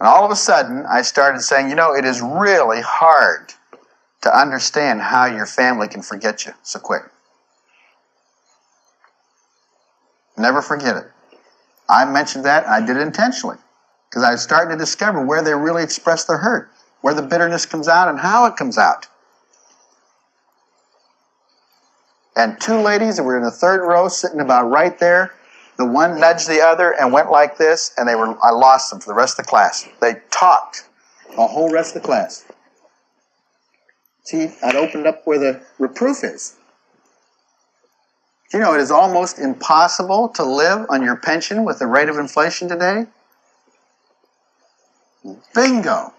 [0.00, 3.52] And all of a sudden, I started saying, you know, it is really hard
[4.22, 7.02] to understand how your family can forget you so quick.
[10.38, 11.04] Never forget it.
[11.88, 13.58] I mentioned that, I did it intentionally
[14.08, 16.70] because I was starting to discover where they really express their hurt,
[17.02, 19.06] where the bitterness comes out, and how it comes out.
[22.36, 25.34] And two ladies that were in the third row, sitting about right there,
[25.80, 29.00] the one nudged the other and went like this, and they were I lost them
[29.00, 29.88] for the rest of the class.
[30.00, 30.86] They talked
[31.30, 32.44] the whole rest of the class.
[34.24, 36.56] See, I'd opened up where the reproof is.
[38.52, 42.18] You know, it is almost impossible to live on your pension with the rate of
[42.18, 43.06] inflation today.
[45.54, 46.12] Bingo.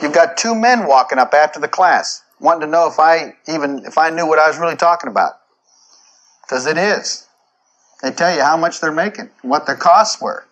[0.00, 3.84] You've got two men walking up after the class, wanting to know if I even
[3.84, 5.32] if I knew what I was really talking about.
[6.42, 7.26] Because it is.
[8.02, 10.46] They tell you how much they're making, what their costs were.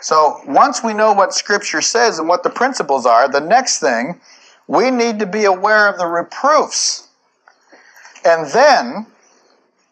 [0.00, 4.20] So once we know what Scripture says and what the principles are, the next thing,
[4.66, 7.08] we need to be aware of the reproofs.
[8.24, 9.06] And then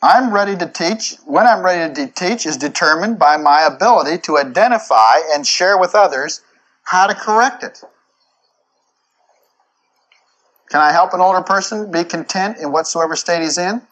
[0.03, 1.17] I'm ready to teach.
[1.27, 5.95] When I'm ready to teach is determined by my ability to identify and share with
[5.95, 6.41] others
[6.83, 7.83] how to correct it.
[10.71, 13.83] Can I help an older person be content in whatsoever state he's in?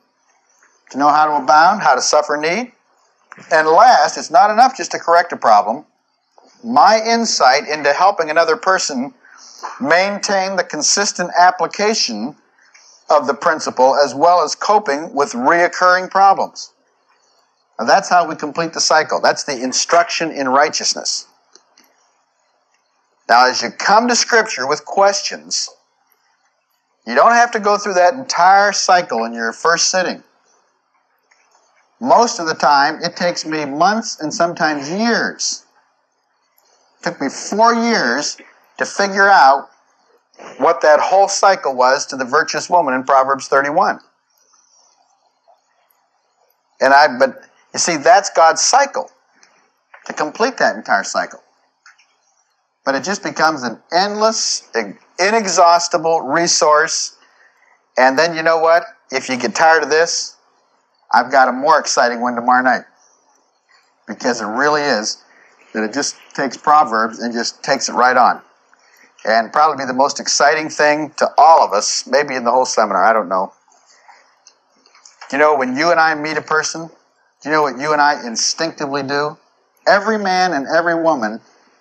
[0.90, 2.72] To know how to abound, how to suffer need?
[3.52, 5.84] And last, it's not enough just to correct a problem.
[6.64, 9.14] My insight into helping another person
[9.80, 12.36] maintain the consistent application
[13.10, 16.72] of the principle as well as coping with reoccurring problems.
[17.78, 19.20] And that's how we complete the cycle.
[19.20, 21.26] That's the instruction in righteousness.
[23.28, 25.68] Now, as you come to Scripture with questions,
[27.06, 30.22] you don't have to go through that entire cycle in your first sitting.
[32.00, 35.64] Most of the time, it takes me months and sometimes years.
[37.00, 38.36] It took me four years
[38.78, 39.68] to figure out
[40.58, 43.98] what that whole cycle was to the virtuous woman in Proverbs 31.
[46.80, 47.42] And I, but
[47.72, 49.10] you see, that's God's cycle
[50.06, 51.42] to complete that entire cycle.
[52.84, 54.70] But it just becomes an endless,
[55.18, 57.16] inexhaustible resource.
[57.98, 58.84] And then you know what?
[59.10, 60.36] If you get tired of this,
[61.12, 62.84] I've got a more exciting one tomorrow night.
[64.06, 65.22] Because it really is
[65.74, 68.40] that it just takes Proverbs and just takes it right on
[69.24, 73.02] and probably the most exciting thing to all of us, maybe in the whole seminar,
[73.02, 73.52] I don't know.
[75.32, 76.88] You know, when you and I meet a person,
[77.42, 79.36] do you know what you and I instinctively do?
[79.86, 81.40] Every man and every woman,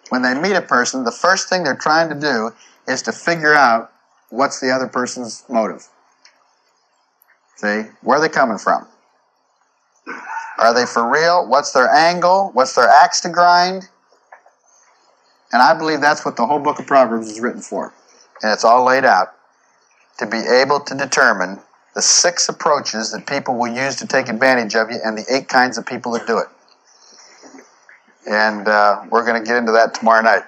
[0.10, 2.52] when they meet a person, the first thing they're trying to do
[2.88, 3.92] is to figure out
[4.30, 5.88] what's the other person's motive.
[7.56, 8.88] See, where are they coming from?
[10.58, 11.48] Are they for real?
[11.48, 12.50] What's their angle?
[12.54, 13.88] What's their axe to grind?
[15.52, 17.94] And I believe that's what the whole book of Proverbs is written for.
[18.42, 19.34] And it's all laid out
[20.18, 21.60] to be able to determine
[21.96, 25.48] the six approaches that people will use to take advantage of you and the eight
[25.48, 26.48] kinds of people that do it.
[28.30, 30.44] And uh, we're going to get into that tomorrow night.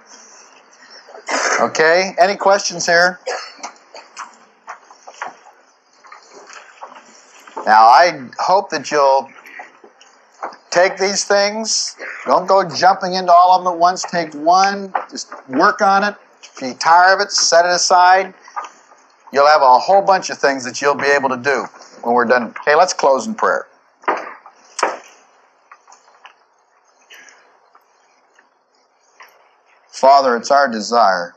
[1.62, 3.20] Okay, any questions here?
[7.66, 9.30] Now, I hope that you'll
[10.72, 11.96] take these things.
[12.26, 14.04] Don't go jumping into all of them at once.
[14.04, 16.16] Take one, just work on it.
[16.44, 18.34] If you're tired of it, set it aside.
[19.32, 21.66] You'll have a whole bunch of things that you'll be able to do
[22.04, 22.54] when we're done.
[22.62, 23.68] Okay, let's close in prayer.
[29.92, 31.36] Father, it's our desire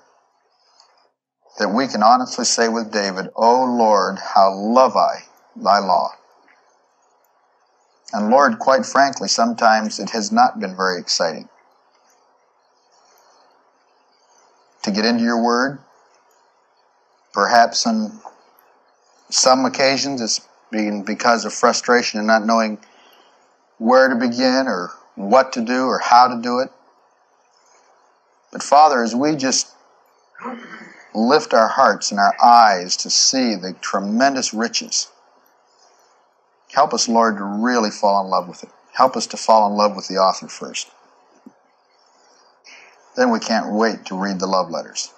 [1.59, 5.25] that we can honestly say with David, O Lord, how love I
[5.57, 6.11] thy law.
[8.13, 11.49] And Lord, quite frankly, sometimes it has not been very exciting.
[14.83, 15.79] To get into your word,
[17.33, 18.21] perhaps on
[19.31, 20.41] some occasions it's
[20.71, 22.79] been because of frustration and not knowing
[23.79, 26.71] where to begin or what to do or how to do it.
[28.51, 29.73] But Father, as we just
[31.15, 35.12] lift our hearts and our eyes to see the tremendous riches
[36.73, 38.71] Help us, Lord, to really fall in love with it.
[38.93, 40.91] Help us to fall in love with the author first.
[43.17, 45.13] Then we can't wait to read the love letters.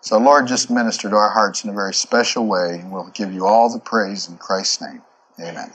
[0.00, 2.80] So, Lord, just minister to our hearts in a very special way.
[2.80, 5.02] And we'll give you all the praise in Christ's name.
[5.40, 5.72] Amen.